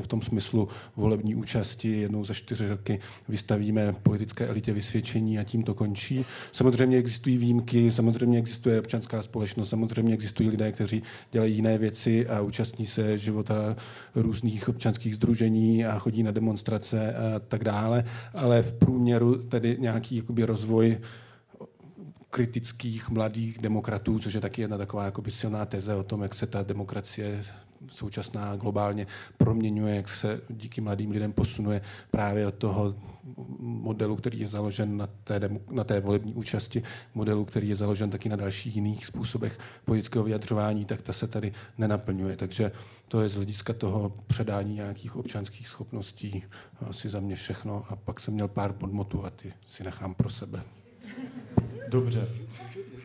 [0.00, 2.00] v tom smyslu volební účasti.
[2.00, 6.24] Jednou za čtyři roky vystavíme politické elitě vysvědčení a tím to končí.
[6.52, 12.40] Samozřejmě existují výjimky, samozřejmě existuje občanská společnost, samozřejmě existují lidé, kteří dělají jiné věci a
[12.40, 13.76] účastní se života
[14.14, 20.16] různých občanských združení a chodí na demonstrace a tak dále, ale v průměru tedy nějaký
[20.16, 20.98] jakoby, rozvoj
[22.36, 26.46] kritických mladých demokratů, což je taky jedna taková jakoby silná teze o tom, jak se
[26.46, 27.44] ta demokracie
[27.88, 29.06] současná globálně
[29.36, 31.80] proměňuje, jak se díky mladým lidem posunuje
[32.10, 32.94] právě od toho
[33.58, 36.82] modelu, který je založen na té, demo, na té volební účasti,
[37.14, 41.52] modelu, který je založen taky na dalších jiných způsobech politického vyjadřování, tak ta se tady
[41.78, 42.36] nenaplňuje.
[42.36, 42.72] Takže
[43.08, 46.44] to je z hlediska toho předání nějakých občanských schopností
[46.90, 47.84] asi za mě všechno.
[47.88, 50.62] A pak jsem měl pár podmotů a ty si nechám pro sebe.
[51.88, 52.28] Dobře.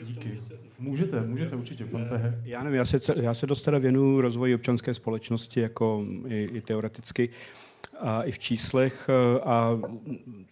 [0.04, 0.40] Díky.
[0.80, 2.42] Můžete, můžete určitě, pan Pehe.
[2.46, 6.62] Já nevím, já se, já se dost teda věnuju rozvoji občanské společnosti jako i, i
[6.62, 7.30] teoreticky
[8.00, 9.10] a i v číslech.
[9.44, 9.80] A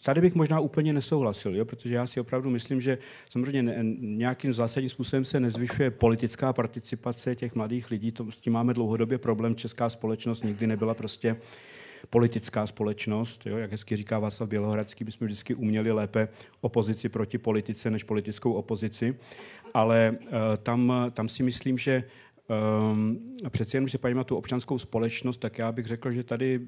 [0.03, 2.97] tady bych možná úplně nesouhlasil, jo, protože já si opravdu myslím, že
[3.29, 8.11] samozřejmě ne, nějakým zásadním způsobem se nezvyšuje politická participace těch mladých lidí.
[8.11, 9.55] To, s tím máme dlouhodobě problém.
[9.55, 11.35] Česká společnost nikdy nebyla prostě
[12.09, 13.45] politická společnost.
[13.45, 13.57] Jo?
[13.57, 16.27] Jak hezky říká Václav Bělohradský, bychom vždycky uměli lépe
[16.61, 19.15] opozici proti politice než politickou opozici.
[19.73, 20.27] Ale uh,
[20.63, 22.03] tam, tam si myslím, že
[22.91, 26.61] um, přeci jenom, že paní tu občanskou společnost, tak já bych řekl, že tady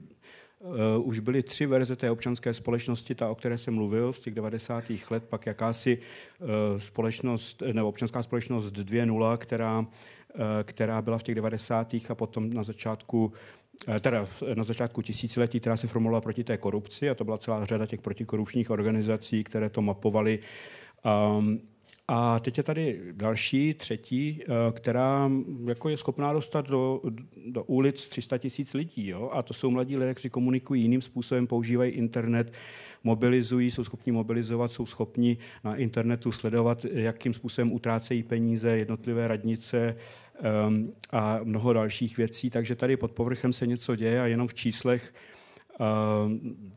[0.63, 4.33] Uh, už byly tři verze té občanské společnosti, ta, o které jsem mluvil z těch
[4.33, 4.83] 90.
[5.09, 9.85] let, pak jakási uh, společnost, nebo občanská společnost 2.0, která,
[10.63, 11.95] která byla v těch 90.
[12.09, 13.33] a potom na začátku
[13.99, 14.25] teda
[14.55, 18.01] na začátku tisíciletí, která se formulovala proti té korupci a to byla celá řada těch
[18.01, 20.39] protikorupčních organizací, které to mapovaly.
[21.37, 21.61] Um,
[22.13, 25.31] a teď je tady další, třetí, eh, která
[25.65, 27.01] jako je schopná dostat do,
[27.47, 29.07] do ulic 300 tisíc lidí.
[29.07, 29.29] Jo?
[29.33, 32.53] A to jsou mladí lidé, kteří komunikují jiným způsobem, používají internet,
[33.03, 39.95] mobilizují, jsou schopni mobilizovat, jsou schopni na internetu sledovat, jakým způsobem utrácejí peníze jednotlivé radnice
[41.09, 42.49] a mnoho dalších věcí.
[42.49, 45.13] Takže tady pod povrchem se něco děje a jenom v číslech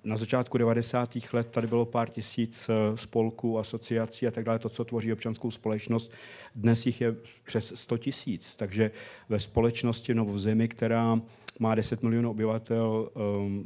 [0.04, 1.16] na začátku 90.
[1.32, 5.50] let tady bylo pár tisíc eh, spolků, asociací a tak dále, to, co tvoří občanskou
[5.50, 6.12] společnost.
[6.54, 8.90] Dnes jich je přes 100 tisíc, takže
[9.28, 11.20] ve společnosti nebo v zemi, která
[11.58, 13.10] má 10 milionů obyvatel,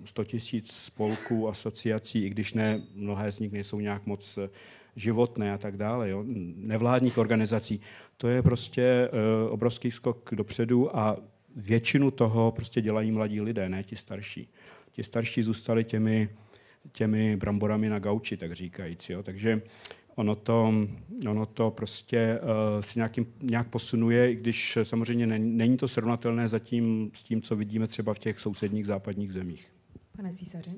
[0.05, 4.49] 100 ehm, tisíc spolků, asociací, i když ne, mnohé z nich nejsou nějak moc eh,
[4.99, 6.25] životné a tak dále, jo,
[6.57, 7.81] nevládních organizací.
[8.17, 11.17] To je prostě uh, obrovský skok dopředu a
[11.57, 14.49] většinu toho prostě dělají mladí lidé, ne ti starší
[14.99, 16.29] ti starší zůstali těmi,
[16.93, 19.11] těmi bramborami na gauči, tak říkajíc.
[19.11, 19.23] Jo.
[19.23, 19.63] Takže
[20.15, 20.75] ono to,
[21.29, 26.49] ono to prostě uh, si nějakým, nějak posunuje, i když samozřejmě není, není to srovnatelné
[26.49, 29.73] zatím s tím, co vidíme třeba v těch sousedních západních zemích.
[30.17, 30.71] Pane císaři?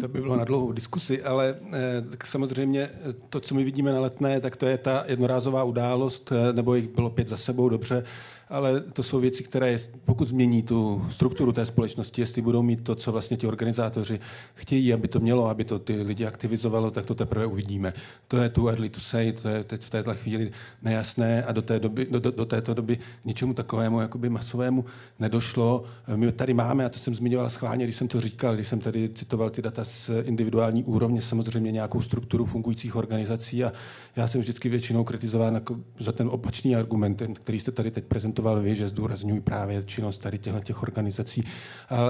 [0.00, 2.90] To by bylo na dlouhou diskusi, ale eh, tak samozřejmě
[3.28, 6.88] to, co my vidíme na letné, tak to je ta jednorázová událost, eh, nebo jich
[6.88, 8.04] bylo pět za sebou, dobře,
[8.50, 12.94] ale to jsou věci, které, pokud změní tu strukturu té společnosti, jestli budou mít to,
[12.94, 14.20] co vlastně ti organizátoři
[14.54, 17.92] chtějí, aby to mělo, aby to ty lidi aktivizovalo, tak to teprve uvidíme.
[18.28, 20.50] To je tu early to say, to je teď v této chvíli
[20.82, 24.84] nejasné a do, té doby, do, do, do této doby ničemu takovému jakoby masovému
[25.18, 25.84] nedošlo.
[26.16, 29.08] My tady máme, a to jsem zmiňoval schválně, když jsem to říkal, když jsem tady
[29.08, 33.72] citoval ty data z individuální úrovně, samozřejmě nějakou strukturu fungujících organizací a
[34.16, 38.39] já jsem vždycky většinou kritizován jako za ten opačný argument, který jste tady teď prezentoval
[38.40, 41.44] vy, že zdůrazňují právě činnost tady těchto těch organizací.
[41.90, 42.08] A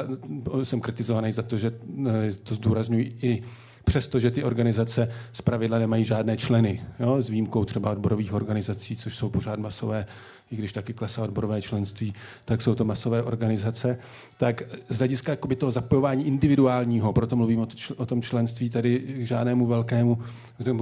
[0.63, 1.73] jsem kritizovaný za to, že
[2.07, 3.43] eh, to zdůrazňují i
[3.85, 9.17] přesto, že ty organizace zpravidla nemají žádné členy, jo, s výjimkou třeba odborových organizací, což
[9.17, 10.07] jsou pořád masové
[10.51, 13.99] i když taky klesá odborové členství, tak jsou to masové organizace.
[14.37, 20.19] Tak z hlediska toho zapojování individuálního, proto mluvím o tom členství, tady k žádnému velkému,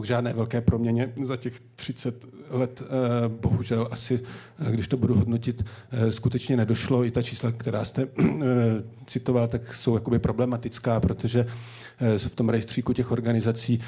[0.00, 4.20] k žádné velké proměně za těch 30 let eh, bohužel asi,
[4.68, 7.04] eh, když to budu hodnotit, eh, skutečně nedošlo.
[7.04, 8.08] I ta čísla, která jste
[9.06, 11.46] citoval, tak jsou jakoby problematická, protože
[12.18, 13.80] v tom rejstříku těch organizací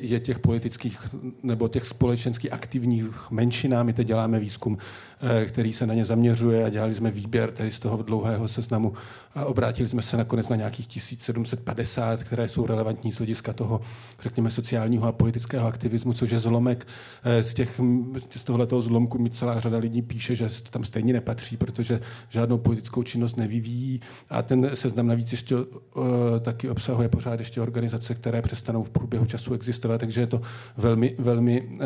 [0.00, 0.98] je těch politických
[1.42, 3.86] nebo těch společensky aktivních menšinách.
[3.86, 4.78] My teď děláme výzkum
[5.15, 5.15] Eh,
[5.46, 8.92] který se na ně zaměřuje a dělali jsme výběr tady z toho dlouhého seznamu
[9.36, 13.80] a obrátili jsme se nakonec na nějakých 1750, které jsou relevantní z hlediska toho,
[14.20, 16.86] řekněme, sociálního a politického aktivismu, což je zlomek.
[17.24, 17.80] Eh, z, těch,
[18.36, 23.02] z tohoto zlomku mi celá řada lidí píše, že tam stejně nepatří, protože žádnou politickou
[23.02, 24.00] činnost nevyvíjí
[24.30, 25.64] a ten seznam navíc ještě uh,
[26.40, 30.40] taky obsahuje pořád ještě organizace, které přestanou v průběhu času existovat, takže je to
[30.76, 31.78] velmi, velmi uh,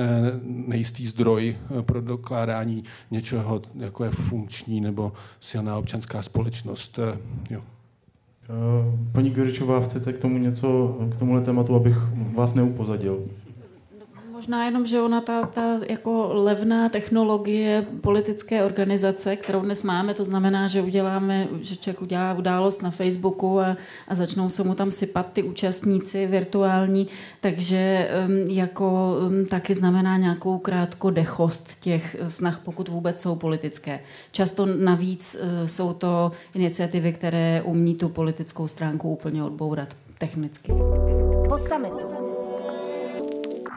[0.42, 2.82] nejistý zdroj pro dokládání
[3.20, 6.98] něčeho, jako je funkční nebo silná občanská společnost.
[6.98, 7.18] Eh,
[7.50, 7.60] jo.
[7.60, 11.96] Eh, paní Goričová, chcete k tomu něco, k tomuhle tématu, abych
[12.34, 13.24] vás neupozadil?
[14.40, 20.24] Možná jenom, že ona ta, ta jako levná technologie politické organizace, kterou dnes máme, to
[20.24, 23.76] znamená, že uděláme, že člověk udělá událost na Facebooku a,
[24.08, 27.08] a začnou se mu tam sypat ty účastníci virtuální,
[27.40, 34.00] takže um, jako um, taky znamená nějakou krátko dechost těch snah, pokud vůbec jsou politické.
[34.32, 40.72] Často navíc uh, jsou to iniciativy, které umí tu politickou stránku úplně odbourat technicky.
[41.48, 42.39] Posamec.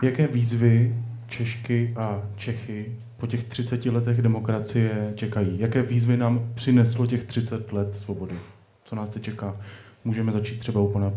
[0.04, 0.96] Jaké výzvy
[1.28, 5.60] Češky a Čechy po těch 30 letech demokracie čekají?
[5.60, 8.36] Jaké výzvy nám přineslo těch 30 let svobody?
[8.84, 9.62] Co nás teď čeká?
[10.06, 11.14] Můžeme začít třeba u pana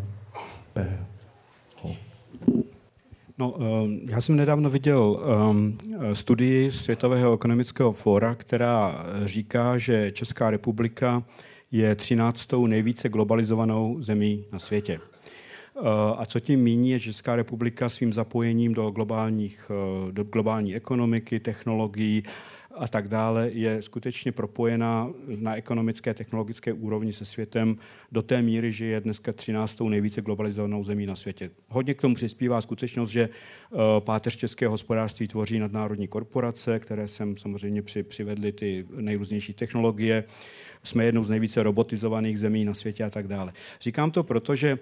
[0.72, 1.06] P.
[3.38, 5.20] No, ehm, já jsem nedávno viděl
[5.50, 5.78] ehm,
[6.12, 11.22] studii Světového ekonomického fóra, která říká, že Česká republika
[11.70, 12.66] je 13.
[12.66, 14.98] nejvíce globalizovanou zemí na světě.
[16.16, 20.74] A co tím míní, je, že Česká republika svým zapojením do, globálních, eh, do globální
[20.74, 22.22] ekonomiky, technologií
[22.76, 27.76] a tak dále je skutečně propojená na ekonomické technologické úrovni se světem
[28.12, 29.88] do té míry, že je dneska 13.
[29.88, 31.50] nejvíce globalizovanou zemí na světě.
[31.68, 37.36] Hodně k tomu přispívá skutečnost, že eh, páteř českého hospodářství tvoří nadnárodní korporace, které sem
[37.36, 40.24] samozřejmě při, přivedly ty nejrůznější technologie.
[40.82, 43.52] Jsme jednou z nejvíce robotizovaných zemí na světě a tak dále.
[43.80, 44.78] Říkám to proto, že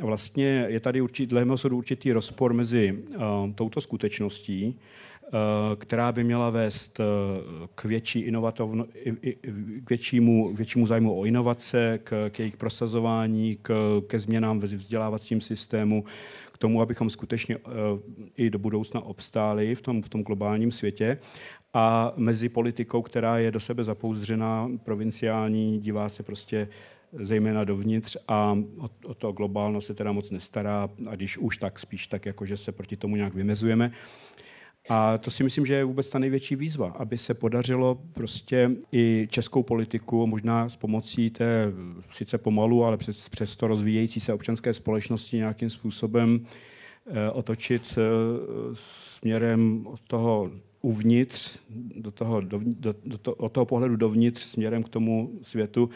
[0.00, 4.78] vlastně je tady určitý, dle mého soudu určitý rozpor mezi ehm, touto skutečností,
[5.26, 5.30] eh,
[5.76, 7.00] která by měla vést
[7.74, 8.32] k, větší
[9.84, 14.68] k, většímu, k většímu zájmu o inovace, k, k jejich prosazování, k, ke změnám ve
[14.68, 16.04] vzdělávacím systému,
[16.52, 17.58] k tomu, abychom skutečně
[18.36, 21.18] i do budoucna obstáli v tom, v tom globálním světě.
[21.74, 26.68] A mezi politikou, která je do sebe zapouzdřená, provinciální, dívá se prostě
[27.22, 31.78] zejména dovnitř a o, o to globálno se teda moc nestará a když už tak
[31.78, 33.92] spíš tak, jako že se proti tomu nějak vymezujeme.
[34.88, 39.28] A to si myslím, že je vůbec ta největší výzva, aby se podařilo prostě i
[39.30, 41.72] českou politiku, možná s pomocí té
[42.08, 46.46] sice pomalu, ale přes, přes to rozvíjející se občanské společnosti nějakým způsobem
[47.06, 48.02] eh, otočit eh,
[49.18, 50.50] směrem od toho
[50.84, 51.58] uvnitř,
[51.96, 55.90] do toho, do, do, do od toho pohledu dovnitř směrem k tomu světu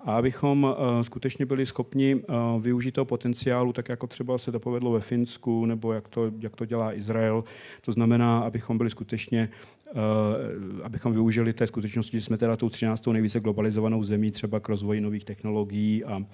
[0.00, 4.60] a abychom uh, skutečně byli schopni uh, využít toho potenciálu, tak jako třeba se to
[4.60, 7.44] povedlo ve Finsku, nebo jak to, jak to dělá Izrael.
[7.80, 9.48] To znamená, abychom byli skutečně
[9.92, 13.06] Uh, abychom využili té skutečnosti, že jsme teda tou 13.
[13.06, 16.24] nejvíce globalizovanou zemí třeba k rozvoji nových technologií a,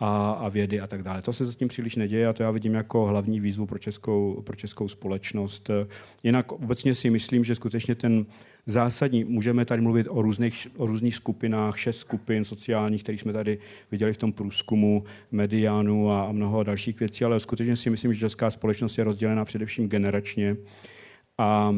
[0.00, 1.22] a, a vědy a tak dále.
[1.22, 4.56] To se zatím příliš neděje a to já vidím jako hlavní výzvu pro českou, pro
[4.56, 5.70] českou společnost.
[6.22, 8.26] Jinak obecně si myslím, že skutečně ten
[8.66, 13.58] zásadní, můžeme tady mluvit o různých, o různých skupinách, šest skupin sociálních, které jsme tady
[13.90, 18.50] viděli v tom průzkumu, mediánu a, mnoho dalších věcí, ale skutečně si myslím, že česká
[18.50, 20.56] společnost je rozdělená především generačně
[21.38, 21.74] a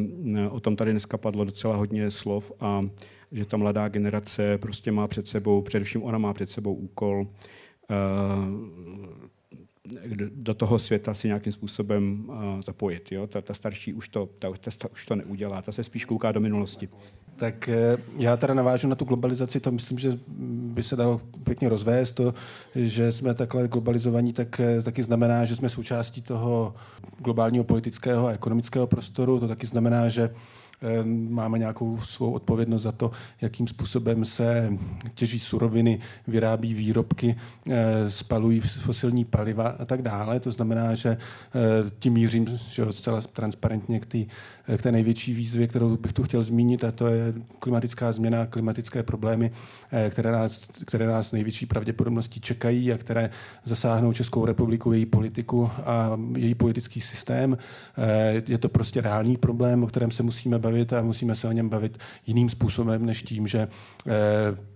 [0.50, 2.88] o tom tady dneska padlo docela hodně slov a
[3.32, 7.26] že ta mladá generace prostě má před sebou, především ona má před sebou úkol
[10.34, 13.12] do toho světa si nějakým způsobem uh, zapojit.
[13.12, 13.26] Jo?
[13.26, 16.40] Ta, ta starší už to, ta, ta, už to neudělá, ta se spíš kouká do
[16.40, 16.88] minulosti.
[17.36, 20.18] Tak eh, já teda navážu na tu globalizaci, to myslím, že
[20.74, 22.12] by se dalo pěkně rozvést.
[22.12, 22.34] To,
[22.74, 26.74] že jsme takhle globalizovaní, tak eh, taky znamená, že jsme součástí toho
[27.18, 29.40] globálního politického a ekonomického prostoru.
[29.40, 30.57] To taky znamená, že Eh,
[31.28, 33.10] máme nějakou svou odpovědnost za to,
[33.40, 34.72] jakým způsobem se
[35.14, 37.36] těží suroviny, vyrábí výrobky,
[37.70, 40.40] eh, spalují fosilní paliva a tak dále.
[40.40, 44.26] To znamená, že eh, tím mířím že zcela transparentně k, tý,
[44.76, 49.02] k té největší výzvě, kterou bych tu chtěl zmínit, a to je klimatická změna, klimatické
[49.02, 49.50] problémy,
[50.10, 53.30] které nás, které nás největší pravděpodobností čekají a které
[53.64, 57.58] zasáhnou Českou republiku, její politiku a její politický systém.
[58.48, 61.68] Je to prostě reálný problém, o kterém se musíme bavit a musíme se o něm
[61.68, 64.12] bavit jiným způsobem, než tím, že eh,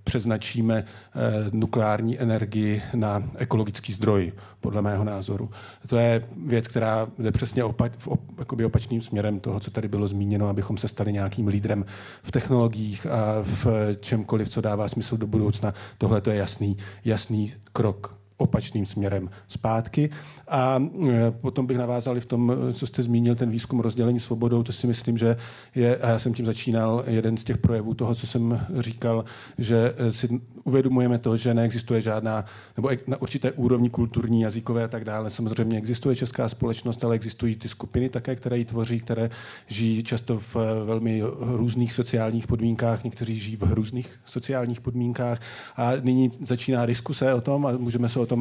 [0.04, 1.20] přeznačíme eh,
[1.52, 5.50] nukleární energii na ekologický zdroj, podle mého názoru.
[5.86, 10.08] To je věc, která jde přesně opa- v op- opačným směrem toho, co tady bylo
[10.08, 11.84] zmíněno, abychom se stali nějakým lídrem
[12.22, 13.66] v technologiích a v
[14.00, 15.74] čemkoliv, co dává smysl do budoucna.
[15.98, 20.10] Tohle to je jasný, jasný krok opačným směrem zpátky.
[20.48, 24.62] A e, potom bych navázal i v tom, co jste zmínil, ten výzkum rozdělení svobodou,
[24.62, 25.36] to si myslím, že
[25.74, 29.24] je, a já jsem tím začínal, jeden z těch projevů toho, co jsem říkal,
[29.58, 32.44] že e, si uvědomujeme to, že neexistuje žádná,
[32.76, 35.30] nebo na určité úrovni kulturní, jazykové a tak dále.
[35.30, 39.30] Samozřejmě existuje česká společnost, ale existují ty skupiny také, které ji tvoří, které
[39.66, 45.40] žijí často v e, velmi různých sociálních podmínkách, někteří žijí v různých sociálních podmínkách
[45.76, 48.31] a nyní začíná diskuse o tom a můžeme se o tom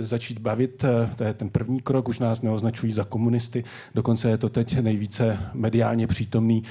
[0.00, 0.84] začít bavit.
[1.16, 3.64] To je ten první krok, už nás neoznačují za komunisty,
[3.94, 6.62] dokonce je to teď nejvíce mediálně přítomný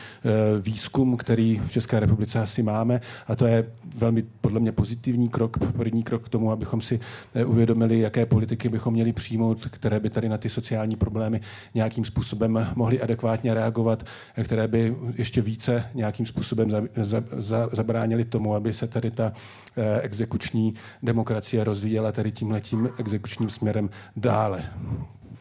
[0.61, 5.57] výzkum, který v České republice asi máme a to je velmi podle mě pozitivní krok,
[5.73, 6.99] první krok k tomu, abychom si
[7.45, 11.41] uvědomili, jaké politiky bychom měli přijmout, které by tady na ty sociální problémy
[11.73, 14.05] nějakým způsobem mohly adekvátně reagovat,
[14.43, 19.33] které by ještě více nějakým způsobem za, za, za, zabránili tomu, aby se tady ta
[19.77, 20.73] eh, exekuční
[21.03, 24.69] demokracie rozvíjela tady tímhletím exekučním směrem dále.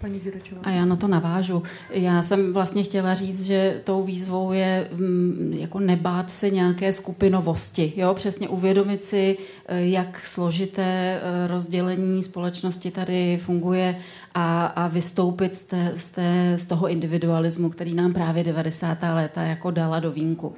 [0.00, 0.20] Paní
[0.62, 1.62] A já na to navážu.
[1.90, 7.92] Já jsem vlastně chtěla říct, že tou výzvou je mm, jako nebát se nějaké skupinovosti.
[7.96, 8.14] Jo?
[8.14, 9.36] Přesně uvědomit si,
[9.66, 13.98] eh, jak složité eh, rozdělení společnosti tady funguje
[14.34, 18.98] a, a vystoupit z, té, z, té, z toho individualismu, který nám právě 90.
[19.14, 20.54] léta jako dala do vínku.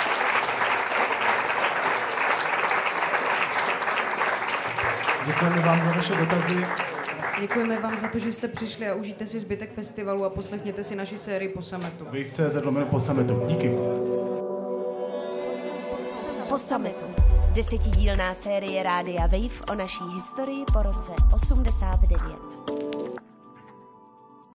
[5.25, 6.65] Děkujeme vám za vaše dotazy.
[7.39, 10.95] Děkujeme vám za to, že jste přišli a užijte si zbytek festivalu a poslechněte si
[10.95, 12.05] naši sérii po sametu.
[12.05, 13.43] Wave.cz lomeno po sametu.
[13.47, 13.71] Díky.
[16.49, 17.05] Po sametu.
[17.53, 22.98] Desetidílná série Rádia Wave o naší historii po roce 89.